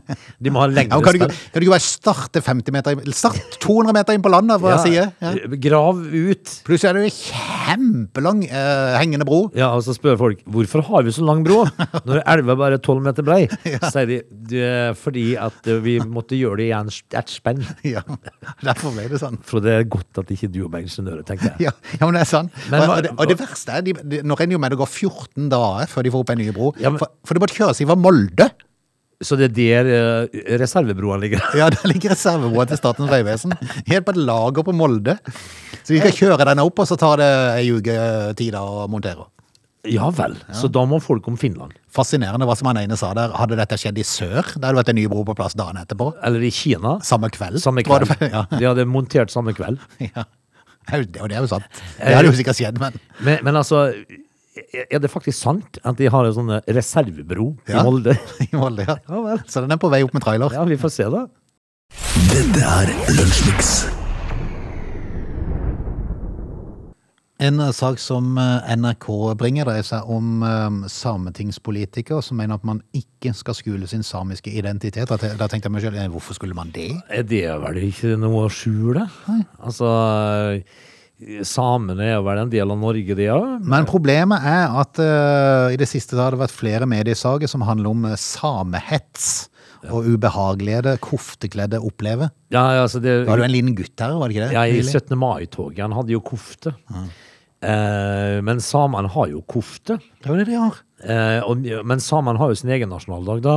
De 0.42 0.50
må 0.50 0.60
ha 0.60 0.66
lengre 0.66 0.98
ja, 0.98 1.00
kan, 1.00 1.14
du, 1.16 1.24
kan 1.24 1.62
du 1.62 1.64
ikke 1.64 1.76
bare 1.76 1.86
starte 1.86 2.42
50 2.44 2.74
meter 2.74 3.14
Start 3.16 3.58
200 3.62 3.94
meter 3.96 4.18
inn 4.18 4.24
på 4.24 4.32
landet, 4.32 4.60
hva 4.60 4.74
jeg 4.76 4.92
sier. 4.92 5.12
Ja. 5.22 5.32
Grav 5.68 6.02
ut. 6.02 6.54
Plutselig 6.66 6.90
er 6.90 6.98
det 6.98 7.06
en 7.08 7.16
kjempelang 7.16 8.42
uh, 8.50 8.98
hengende 8.98 9.26
bro. 9.28 9.40
Ja, 9.56 9.70
og 9.76 9.84
så 9.86 9.94
spør 9.96 10.18
folk 10.20 10.42
hvorfor 10.48 10.84
har 10.90 11.06
vi 11.06 11.14
så 11.14 11.24
lang 11.24 11.44
bro 11.46 11.62
når 12.08 12.22
elva 12.26 12.58
bare 12.58 12.78
er 12.78 12.84
12 12.84 13.04
meter 13.06 13.26
brei. 13.26 13.40
Så 13.78 13.92
sier 13.94 14.08
de 14.10 14.18
det 14.48 14.62
er 14.64 14.94
fordi 14.96 15.24
at 15.40 15.66
eh, 15.68 15.76
vi 15.84 15.98
måtte 16.00 16.36
gjøre 16.38 16.58
det 16.62 16.68
i 16.70 17.18
et 17.20 17.32
spenn. 17.32 17.60
Ja, 17.86 18.00
derfor 18.64 18.94
ble 18.96 19.04
det 19.10 19.20
sånn. 19.20 19.36
For 19.46 19.64
det 19.64 19.74
er 19.74 19.84
godt 19.90 20.20
at 20.22 20.30
ikke 20.32 20.48
du 20.52 20.62
er 20.66 20.80
ingeniører, 20.80 21.24
tenker 21.28 21.52
jeg. 21.52 21.68
Ja, 21.68 21.72
ja, 21.98 22.00
men 22.06 22.16
det 22.16 22.24
er 22.24 22.30
Men 22.70 22.82
og, 22.84 22.88
og, 22.96 23.02
det, 23.06 23.10
og 23.18 23.28
det 23.32 23.38
verste 23.40 23.74
er, 23.78 23.84
de, 23.86 23.92
de, 24.02 24.22
nå 24.26 24.36
regner 24.38 24.56
jo 24.58 24.62
med 24.62 24.72
det 24.74 24.78
går 24.80 24.90
14 24.90 25.48
dager 25.52 25.86
før 25.92 26.06
de 26.08 26.12
får 26.14 26.24
opp 26.24 26.32
en 26.34 26.40
ny 26.42 26.48
bro. 26.56 26.72
Ja, 26.80 26.90
men- 26.94 26.98
for, 27.02 27.12
for 27.24 27.34
det 27.38 27.42
måtte 27.44 27.56
kjøres 27.58 27.82
fra 27.86 27.96
Molde. 27.98 28.48
Så 29.18 29.34
det 29.34 29.48
er 29.50 29.82
der 29.82 29.88
uh, 29.90 30.42
reservebroene 30.60 31.18
ligger. 31.24 31.40
Ja, 31.58 31.66
der 31.74 31.88
ligger 31.90 32.12
reservebroa 32.14 32.68
til 32.70 32.78
Statens 32.78 33.10
vegvesen. 33.10 33.50
Helt 33.88 34.04
på 34.06 34.12
et 34.14 34.20
lager 34.22 34.62
på 34.62 34.74
Molde. 34.78 35.16
Så 35.82 35.90
vi 35.96 35.98
skal 36.04 36.14
kjøre 36.14 36.46
denne 36.46 36.62
opp, 36.68 36.78
og 36.78 36.86
så 36.86 36.94
tar 37.00 37.18
det 37.18 37.26
ei 37.56 37.66
uke 37.74 37.96
tid 38.38 38.54
å 38.54 38.84
montere. 38.92 39.26
Ja 39.88 40.10
vel. 40.12 40.34
Så 40.54 40.68
da 40.70 40.82
må 40.86 40.98
folk 41.02 41.26
om 41.30 41.36
Finland. 41.40 41.72
Fascinerende 41.94 42.46
hva 42.46 42.54
som 42.58 42.66
han 42.70 42.78
ene 42.82 42.96
sa 43.00 43.10
der. 43.16 43.32
Hadde 43.38 43.56
dette 43.58 43.78
skjedd 43.80 43.98
i 43.98 44.04
sør, 44.06 44.42
da 44.58 44.68
hadde 44.68 44.74
det 44.76 44.80
vært 44.84 44.90
en 44.92 44.98
ny 45.00 45.06
bro 45.10 45.22
på 45.26 45.34
plass 45.38 45.54
dagen 45.58 45.78
etterpå. 45.80 46.10
Eller 46.28 46.44
i 46.46 46.50
Kina. 46.54 46.96
Samme 47.06 47.30
kveld. 47.34 47.58
Samme 47.62 47.82
kveld. 47.86 48.10
det- 48.20 48.30
Ja, 48.34 48.44
De 48.52 48.66
hadde 48.68 48.86
montert 48.90 49.32
samme 49.34 49.54
kveld. 49.56 49.80
ja. 50.12 50.26
Det 50.90 51.20
jo- 51.20 51.26
det 51.28 51.36
er 51.36 51.40
jo 51.44 51.46
sant. 51.50 51.64
Det 51.98 52.14
hadde 52.16 52.30
jo 52.30 52.36
sikkert 52.38 52.56
skjedd, 52.56 52.78
men 52.80 52.98
Men, 53.20 53.38
men 53.44 53.56
altså, 53.60 53.82
er 54.90 54.98
det 54.98 55.10
faktisk 55.12 55.38
sant 55.38 55.78
at 55.84 55.96
de 56.00 56.08
har 56.10 56.24
en 56.26 56.32
sånn 56.34 56.54
reservebro 56.66 57.50
Ja. 57.68 57.80
i 57.80 57.84
Molde? 57.84 58.16
i 58.46 58.48
Molde, 58.56 58.86
ja. 58.88 58.96
Ja 59.08 59.20
vel. 59.26 59.42
Så 59.46 59.60
den 59.62 59.72
er 59.72 59.76
på 59.82 59.90
vei 59.92 60.02
opp 60.06 60.14
med 60.14 60.22
trailer. 60.24 60.52
Ja, 60.56 60.64
vi 60.64 60.76
får 60.80 60.90
se, 60.96 61.04
da. 61.12 61.26
Dette 62.32 62.62
er 62.64 62.92
Lunsjmix. 63.14 63.88
En 67.38 67.60
eh, 67.62 67.70
sak 67.70 68.00
som 68.02 68.34
eh, 68.38 68.70
NRK 68.74 69.06
bringer, 69.38 69.68
dreier 69.68 69.86
seg 69.86 70.10
om 70.10 70.42
sametingspolitiker 70.42 70.88
sametingspolitikere 70.90 72.24
som 72.24 72.38
mener 72.40 72.58
at 72.58 72.66
man 72.66 72.80
ikke 72.96 73.30
skal 73.36 73.54
skjule 73.54 73.86
sin 73.90 74.02
samiske 74.06 74.50
identitet. 74.50 75.10
Da 75.10 75.46
tenkte 75.46 75.68
jeg 75.68 75.74
meg 75.74 75.84
selv, 75.84 75.98
eh, 76.00 76.10
hvorfor 76.10 76.34
skulle 76.38 76.56
man 76.58 76.72
det? 76.74 76.90
Det 77.06 77.14
Er 77.14 77.26
det 77.30 77.44
vel 77.62 77.82
ikke 77.86 78.16
noe 78.18 78.48
å 78.48 78.52
skjule? 78.52 79.06
Altså, 79.62 79.92
samene 81.46 82.08
er 82.16 82.24
vel 82.26 82.42
en 82.42 82.50
del 82.50 82.74
av 82.74 82.80
Norge, 82.80 83.18
de 83.18 83.30
òg? 83.34 83.62
Men 83.62 83.86
problemet 83.86 84.42
er 84.42 84.74
at 84.82 84.98
uh, 85.02 85.70
i 85.74 85.78
det 85.78 85.88
siste 85.90 86.18
har 86.18 86.34
det 86.34 86.42
vært 86.42 86.54
flere 86.54 86.86
mediesaker 86.90 87.50
som 87.50 87.62
handler 87.66 87.94
om 87.94 88.10
samehets. 88.18 88.34
samehets 88.34 89.30
og 89.86 90.08
ubehageligheter 90.10 90.98
koftekledde 91.02 91.78
opplever. 91.84 92.32
Ja, 92.50 92.82
altså 92.82 93.00
det, 93.02 93.20
var 93.28 93.38
jo 93.38 93.46
en 93.46 93.54
liten 93.54 93.76
gutt 93.78 93.94
her, 94.02 94.16
var 94.18 94.30
det 94.30 94.36
ikke 94.36 94.48
det? 94.48 94.56
ja, 94.56 94.64
I 94.66 94.82
17. 94.82 95.14
mai-toget. 95.18 95.82
Han 95.84 95.94
hadde 95.94 96.14
jo 96.14 96.22
kofte. 96.24 96.74
Eh, 97.62 98.38
men 98.46 98.60
samene 98.62 99.10
har 99.10 99.30
jo 99.32 99.40
kofte. 99.50 99.98
Det 100.22 100.30
er 100.30 100.38
det 100.42 100.48
de 100.52 100.58
har. 100.60 100.76
Eh, 101.02 101.40
og, 101.46 101.64
men 101.86 102.02
samene 102.02 102.38
har 102.38 102.52
jo 102.52 102.58
sin 102.60 102.70
egen 102.74 102.90
nasjonaldag, 102.92 103.42
da. 103.42 103.56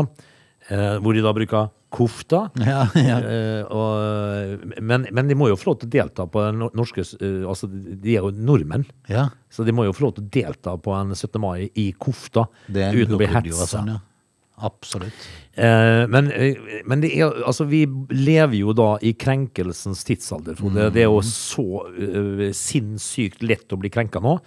Eh, 0.72 0.98
hvor 1.02 1.14
de 1.18 1.22
da 1.26 1.34
bruker 1.36 1.70
kofta. 1.92 2.46
Ja, 2.64 2.86
ja. 2.96 3.18
Eh, 3.20 3.64
og, 3.68 4.62
men, 4.82 5.08
men 5.12 5.28
de 5.28 5.36
må 5.36 5.50
jo 5.52 5.58
få 5.60 5.72
lov 5.74 5.82
til 5.82 5.90
å 5.90 5.94
delta 5.98 6.26
på 6.32 6.44
den 6.48 6.62
norske 6.78 7.04
eh, 7.04 7.42
Altså, 7.50 7.68
de 7.68 8.14
er 8.16 8.24
jo 8.24 8.32
nordmenn. 8.32 8.86
ja. 9.12 9.28
Så 9.52 9.66
de 9.68 9.74
må 9.76 9.84
jo 9.84 9.92
få 9.92 10.06
lov 10.06 10.14
til 10.16 10.24
å 10.24 10.30
delta 10.32 10.78
på 10.80 10.94
en 10.96 11.10
17. 11.12 11.36
mai 11.44 11.66
i 11.76 11.90
kofta 12.00 12.46
Det 12.72 12.86
uten 12.96 13.18
å 13.18 13.20
bli 13.20 13.28
hetsa. 13.28 13.66
sånn. 13.68 13.90
Absolutt. 14.62 15.28
Eh, 15.54 16.04
men, 16.12 16.32
eh, 16.32 16.82
men 16.86 17.02
det 17.02 17.14
er, 17.18 17.32
altså, 17.48 17.66
vi 17.70 17.86
lever 18.14 18.60
jo 18.60 18.76
da 18.78 18.94
i 19.02 19.14
krenkelsens 19.18 20.04
tidsalder, 20.08 20.58
Frode. 20.60 20.90
Det 20.94 21.06
er 21.06 21.10
jo 21.10 21.24
så 21.26 21.86
uh, 21.88 22.46
sinnssykt 22.56 23.42
lett 23.44 23.74
å 23.74 23.80
bli 23.82 23.92
krenka 23.94 24.22
nå. 24.24 24.38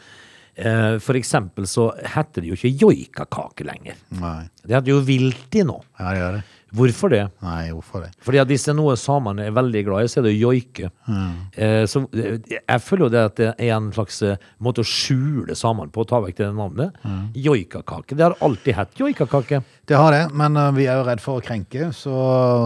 Eh, 0.54 0.96
for 1.02 1.18
eksempel 1.18 1.66
så 1.70 1.88
heter 2.14 2.44
det 2.44 2.52
jo 2.52 2.58
ikke 2.58 2.74
joikakake 2.86 3.66
lenger. 3.66 3.98
Nei. 4.20 4.42
Det 4.62 4.76
heter 4.76 4.94
jo 4.94 5.00
vilti 5.06 5.64
nå. 5.66 5.80
Ja, 5.98 6.10
det 6.10 6.20
gjør 6.20 6.36
det. 6.38 6.44
Hvorfor 6.74 7.10
det? 7.12 7.22
Nei, 7.44 7.68
hvorfor 7.70 8.02
det? 8.02 8.08
Fordi 8.24 8.40
at 8.42 8.50
hvis 8.50 8.64
det 8.66 8.72
er 8.72 8.76
noe 8.80 8.96
samene 8.98 9.44
er 9.46 9.54
veldig 9.54 9.82
glad 9.86 10.06
i, 10.06 10.10
så 10.10 10.18
er 10.20 10.26
det 10.26 10.32
joike. 10.34 10.88
Eh, 11.06 11.84
så 11.90 12.02
eh, 12.18 12.40
jeg 12.56 12.82
føler 12.82 13.06
jo 13.06 13.10
det 13.14 13.20
at 13.28 13.36
det 13.38 13.50
er 13.52 13.74
en 13.76 13.92
slags 13.94 14.18
eh, 14.26 14.40
måte 14.58 14.82
å 14.82 14.88
skjule 14.88 15.54
samene 15.58 15.92
på, 15.94 16.02
å 16.02 16.08
ta 16.10 16.18
vekk 16.24 16.40
det 16.40 16.48
navnet. 16.56 16.96
Joikakake. 17.38 18.18
Det 18.18 18.26
har 18.26 18.34
alltid 18.42 18.78
hett 18.80 18.98
joikakake. 19.04 19.62
Det 19.86 20.00
har 20.00 20.16
det, 20.16 20.24
men 20.34 20.56
uh, 20.56 20.70
vi 20.74 20.88
er 20.88 20.96
jo 20.96 21.04
redd 21.06 21.20
for 21.20 21.38
å 21.38 21.44
krenke, 21.44 21.90
så, 21.92 22.14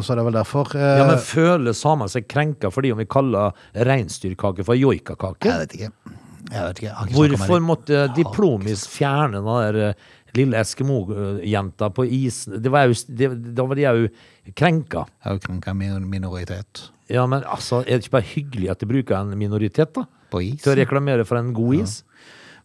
så 0.06 0.14
det 0.14 0.22
er 0.22 0.28
vel 0.28 0.38
derfor. 0.38 0.70
Eh... 0.78 0.94
Ja, 1.02 1.08
men 1.10 1.20
føler 1.20 1.76
samene 1.76 2.08
seg 2.12 2.28
krenka 2.30 2.70
fordi 2.72 2.94
om 2.94 3.02
vi 3.02 3.08
kaller 3.10 3.58
reinsdyrkake 3.74 4.64
for 4.64 4.78
joikakake? 4.78 5.50
Jeg 5.50 5.66
vet 5.66 5.78
ikke. 5.80 6.24
Jeg 6.48 6.64
vet 6.64 6.82
ikke. 6.82 7.08
Hvorfor 7.14 7.64
måtte 7.64 8.04
Diplomis 8.16 8.86
fjerne 8.88 9.42
den 9.42 9.48
der 9.48 9.80
eh, 9.88 10.04
lille 10.36 10.60
Eskimo-jenta 10.60 11.90
på 11.94 12.04
isen? 12.04 12.58
Det 12.62 12.72
var 12.72 12.88
jo, 12.88 12.96
det, 13.08 13.32
da 13.56 13.66
var 13.68 13.78
de 13.78 13.88
jo 13.88 14.12
krenka. 14.56 15.04
Jeg 15.24 15.42
jo 15.44 15.98
minoritet 16.04 16.88
Ja, 17.08 17.24
men 17.26 17.44
altså, 17.44 17.82
er 17.84 17.96
det 17.98 18.06
ikke 18.06 18.18
bare 18.18 18.32
hyggelig 18.34 18.70
at 18.72 18.80
de 18.80 18.88
bruker 18.88 19.16
en 19.16 19.36
minoritet, 19.38 19.94
da? 19.96 20.04
på 20.32 20.42
is. 20.44 20.60
Til 20.64 20.74
å 20.74 20.78
reklamere 20.78 21.26
for 21.28 21.40
en 21.40 21.54
god 21.56 21.82
is? 21.82 22.02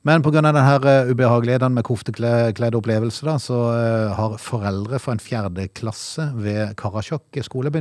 Men 0.03 0.19
pga. 0.19 0.41
denne 0.43 0.63
ubehageligheten 1.13 1.75
med 1.77 1.85
koftekledd 1.87 2.75
opplevelse, 2.75 3.23
da, 3.23 3.37
så 3.39 3.59
uh, 3.71 4.11
har 4.17 4.35
foreldre 4.41 4.99
fra 4.99 5.15
en 5.15 5.23
fjerde 5.23 5.69
klasse 5.71 6.25
ved 6.35 6.75
Karasjok 6.79 7.39
skole 7.47 7.71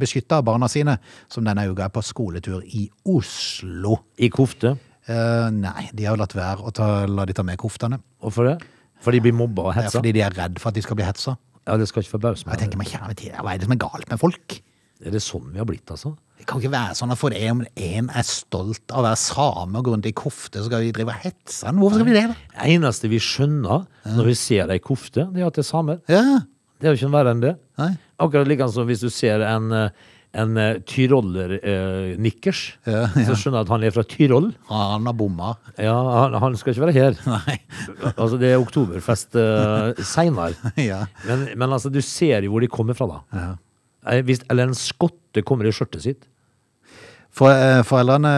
beskytta 0.00 0.40
barna 0.46 0.70
sine, 0.72 0.96
som 1.28 1.44
denne 1.44 1.66
uka 1.68 1.84
er 1.84 1.92
på 1.92 2.04
skoletur 2.04 2.64
i 2.64 2.86
Oslo. 3.12 3.98
I 4.16 4.32
kofte? 4.32 4.78
Eh, 5.08 5.48
nei, 5.54 5.88
de 5.94 6.04
har 6.08 6.16
latt 6.18 6.34
være 6.34 6.64
å 6.66 6.72
ta, 6.74 7.06
la 7.06 7.24
de 7.28 7.32
ta 7.36 7.44
med 7.46 7.58
koftene. 7.62 8.00
Hvorfor 8.22 8.48
det? 8.50 8.56
Fordi 9.04 9.20
de 9.20 9.26
blir 9.28 9.36
mobba 9.38 9.68
og 9.68 9.74
Det 9.74 9.78
er 9.78 9.82
hetsa? 9.86 9.98
fordi 10.00 10.12
de 10.16 10.22
er 10.26 10.34
redd 10.34 10.58
for 10.58 10.68
at 10.72 10.74
de 10.78 10.82
skal 10.82 10.96
bli 10.98 11.04
hetsa. 11.06 11.36
Ja, 11.66 11.76
det 11.76 11.88
skal 11.90 12.02
ikke 12.02 12.14
forbause 12.18 12.44
Jeg 12.44 12.50
meg. 12.52 12.58
tenker 12.62 12.78
meg, 12.78 12.88
kjære 12.88 13.16
tid, 13.18 13.32
Hva 13.42 13.52
er 13.54 13.58
det 13.58 13.66
som 13.68 13.72
er 13.76 13.82
galt 13.82 14.08
med 14.10 14.18
folk? 14.22 14.62
Er 15.04 15.10
det 15.12 15.20
sånn 15.22 15.50
vi 15.52 15.58
har 15.60 15.66
blitt, 15.68 15.86
altså? 15.92 16.14
Det 16.38 16.46
kan 16.48 16.60
ikke 16.60 16.70
være 16.72 16.94
sånn 16.96 17.12
at 17.12 17.18
fordi 17.18 17.42
om 17.50 17.60
en 17.76 18.10
er 18.10 18.22
stolt 18.24 18.90
av 18.92 19.00
å 19.00 19.06
være 19.06 19.18
same 19.20 19.76
og 19.78 19.84
gå 19.84 19.92
rundt 19.94 20.06
i 20.08 20.12
kofte, 20.16 20.58
så 20.60 20.66
skal 20.70 20.80
vi 20.84 20.92
drive 20.92 21.12
og 21.12 21.20
hetse 21.22 21.66
han. 21.66 21.76
Hvorfor 21.80 22.00
skal 22.00 22.06
vi 22.08 22.12
det? 22.16 22.24
da? 22.28 22.34
Det 22.56 22.70
eneste 22.76 23.08
vi 23.12 23.18
skjønner 23.20 23.86
når 24.16 24.24
vi 24.30 24.34
ser 24.34 24.70
ei 24.72 24.78
kofte, 24.78 25.26
det 25.32 25.42
er 25.42 25.46
at 25.46 25.54
det 25.54 25.64
er 25.64 25.70
samer. 25.70 26.00
Ja, 26.08 26.40
Det 26.80 26.88
er 26.88 26.92
jo 26.94 26.98
ikke 27.00 27.08
noe 27.10 27.16
verre 27.24 27.30
enn 27.32 27.40
det. 27.40 27.54
Nei. 27.80 27.90
Akkurat 28.20 28.46
like 28.48 28.66
som 28.72 28.86
hvis 28.86 29.00
du 29.00 29.08
ser 29.08 29.40
en, 29.40 29.70
eh, 29.72 29.88
en 30.36 30.56
uh, 30.60 30.76
tyroller-nikkers, 30.88 32.60
Ja, 32.86 33.06
ja. 33.08 33.24
så 33.28 33.36
skjønner 33.38 33.60
jeg 33.62 33.66
at 33.66 33.72
han 33.72 33.84
er 33.88 33.94
fra 33.94 34.04
Tyrol. 34.08 34.48
han 34.70 35.06
har 35.08 35.16
bomma. 35.16 35.54
Ja, 35.80 35.94
han, 35.96 36.36
han 36.42 36.56
skal 36.60 36.74
ikke 36.74 36.86
være 36.86 36.96
her. 36.96 37.18
Nei. 37.28 37.56
Altså, 38.16 38.38
det 38.40 38.52
er 38.52 38.60
oktoberfest 38.62 39.36
uh, 39.40 39.92
seinere. 40.04 40.54
Ja. 40.90 41.04
Men, 41.26 41.46
men 41.58 41.72
altså, 41.72 41.90
du 41.92 42.00
ser 42.04 42.44
jo 42.46 42.52
hvor 42.54 42.64
de 42.64 42.70
kommer 42.72 42.96
fra, 42.98 43.08
da. 43.10 43.20
Ja. 43.40 43.50
Eh, 44.12 44.22
Hvis, 44.26 44.42
eller 44.52 44.68
en 44.70 44.76
skotte 44.78 45.42
kommer 45.46 45.66
i 45.68 45.72
skjørtet 45.74 46.04
sitt. 46.04 46.26
For, 47.36 47.52
eh, 47.52 47.82
foreldrene, 47.84 48.30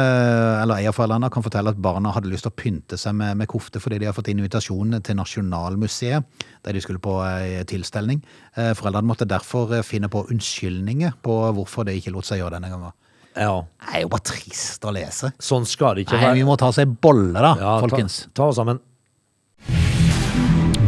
eller 0.63 0.81
Eierforeldrene 0.81 1.29
kan 1.31 1.45
fortelle 1.45 1.71
at 1.71 1.79
barna 1.79 2.11
hadde 2.17 2.31
lyst 2.33 2.49
til 2.49 2.51
å 2.51 2.57
pynte 2.59 2.99
seg 2.99 3.15
med, 3.15 3.37
med 3.39 3.47
kofte 3.51 3.79
fordi 3.79 4.01
de 4.03 4.09
har 4.09 4.17
fått 4.17 4.31
invitasjon 4.33 4.97
til 5.07 5.19
Nasjonalmuseet, 5.21 6.25
der 6.67 6.75
de 6.75 6.83
skulle 6.83 7.03
på 7.03 7.15
eh, 7.23 7.63
tilstelning. 7.71 8.25
Eh, 8.57 8.73
Foreldrene 8.75 9.07
måtte 9.07 9.29
derfor 9.31 9.77
eh, 9.77 9.85
finne 9.87 10.11
på 10.11 10.25
unnskyldninger 10.33 11.15
på 11.23 11.37
hvorfor 11.55 11.87
det 11.87 11.95
ikke 12.01 12.17
lot 12.17 12.27
seg 12.27 12.43
gjøre 12.43 12.59
denne 12.59 12.73
gangen. 12.75 12.97
Ja. 13.39 13.55
Det 13.87 13.95
er 13.95 14.03
jo 14.03 14.11
bare 14.17 14.27
trist 14.33 14.83
å 14.83 14.95
lese. 14.97 15.31
Sånn 15.39 15.69
skal 15.69 15.95
det 15.95 16.09
ikke 16.09 16.19
Nei, 16.19 16.25
være. 16.25 16.39
Vi 16.41 16.49
må 16.49 16.59
ta 16.59 16.73
oss 16.73 16.83
ei 16.83 16.89
bolle, 16.91 17.39
da, 17.39 17.55
Ja, 17.61 17.77
folkens. 17.85 18.25
Ta, 18.33 18.35
ta 18.41 18.49
oss 18.51 18.59
sammen. 18.59 18.83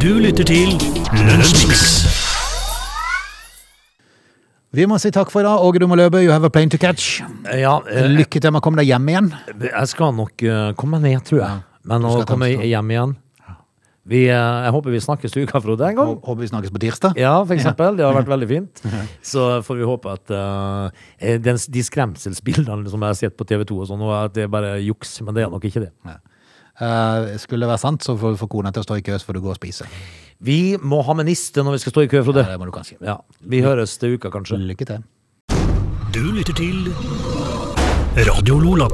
Du 0.03 0.17
lytter 0.19 0.51
til 0.51 0.75
Lunsjmix. 1.15 2.20
Vi 4.71 4.85
må 4.87 5.01
si 5.03 5.11
takk 5.11 5.33
for 5.33 5.43
i 5.43 5.47
dag. 5.47 5.63
Åge, 5.67 5.81
du 5.83 5.89
må 5.91 5.97
løpe. 5.99 6.21
You 6.23 6.31
have 6.31 6.47
a 6.47 6.53
plane 6.53 6.71
to 6.71 6.79
catch. 6.79 7.19
Ja, 7.59 7.81
eh, 7.91 8.07
Lykke 8.07 8.39
til 8.39 8.53
med 8.55 8.61
å 8.61 8.63
komme 8.63 8.79
deg 8.79 8.87
hjem 8.87 9.09
igjen. 9.11 9.33
jeg 9.65 9.89
skal 9.91 10.15
nok 10.15 10.45
uh, 10.47 10.71
komme 10.79 11.01
ned, 11.03 11.19
tror 11.27 11.41
jeg. 11.43 11.65
Men 11.91 12.07
å 12.07 12.13
jeg 12.47 12.71
hjem 12.71 12.95
igjen. 12.95 13.17
Vi, 14.11 14.23
eh, 14.31 14.61
jeg 14.65 14.73
håper 14.77 14.95
vi 14.95 15.03
snakkes 15.03 15.35
til 15.35 15.43
uka, 15.43 15.59
Frode, 15.61 15.89
en 15.91 15.99
gang. 15.99 16.15
Håper 16.23 16.41
vi 16.45 16.51
snakkes 16.53 16.71
på 16.71 16.83
tirsdag. 16.87 17.19
Ja, 17.19 17.35
for 17.43 17.59
eksempel. 17.59 17.99
Det 17.99 18.07
har 18.07 18.15
vært 18.15 18.31
veldig 18.31 18.51
fint. 18.51 18.83
Så 19.33 19.51
får 19.67 19.83
vi 19.83 19.91
håpe 19.91 20.15
at 20.15 20.31
uh, 20.31 21.03
den, 21.19 21.59
de 21.59 21.87
skremselsbildene 21.91 22.87
som 22.95 23.03
jeg 23.03 23.17
har 23.17 23.19
sett 23.25 23.39
på 23.39 23.47
TV 23.51 23.67
2 23.67 23.83
og 23.83 23.91
sånn, 23.91 24.07
at 24.23 24.39
det 24.39 24.47
er 24.47 24.55
bare 24.55 24.77
juks. 24.85 25.19
Men 25.27 25.35
det 25.35 25.49
er 25.49 25.51
nok 25.51 25.67
ikke 25.67 25.89
det. 25.89 25.91
Eh, 26.81 27.37
skulle 27.37 27.67
det 27.67 27.75
være 27.75 27.83
sant, 27.83 28.05
så 28.05 28.17
får 28.17 28.35
du 28.35 28.41
få 28.41 28.49
kona 28.49 28.73
til 28.73 28.81
å 28.81 28.87
stå 28.87 28.97
i 28.97 29.05
kø, 29.05 29.19
så 29.21 29.29
får 29.29 29.37
du 29.37 29.43
gå 29.45 29.53
og 29.53 29.59
spise. 29.59 29.89
Vi 30.41 30.77
må 30.81 31.03
ha 31.05 31.13
med 31.13 31.29
niste 31.29 31.61
når 31.65 31.77
vi 31.77 31.83
skal 31.83 31.93
stå 31.93 32.05
i 32.07 32.09
kø, 32.09 32.23
Frode. 32.25 32.45
Ja, 32.47 32.55
det 32.55 32.61
må 32.63 32.69
du 32.71 32.73
kanskje. 32.73 32.97
Ja, 33.05 33.19
Vi 33.45 33.61
høres 33.61 33.99
til 34.01 34.17
uka, 34.17 34.31
kanskje. 34.33 34.57
Lykke 34.57 34.89
til. 34.89 35.05
Du 36.17 36.23
lytter 36.33 36.57
til 36.57 36.89
Radio 38.27 38.59
Lola. 38.59 38.89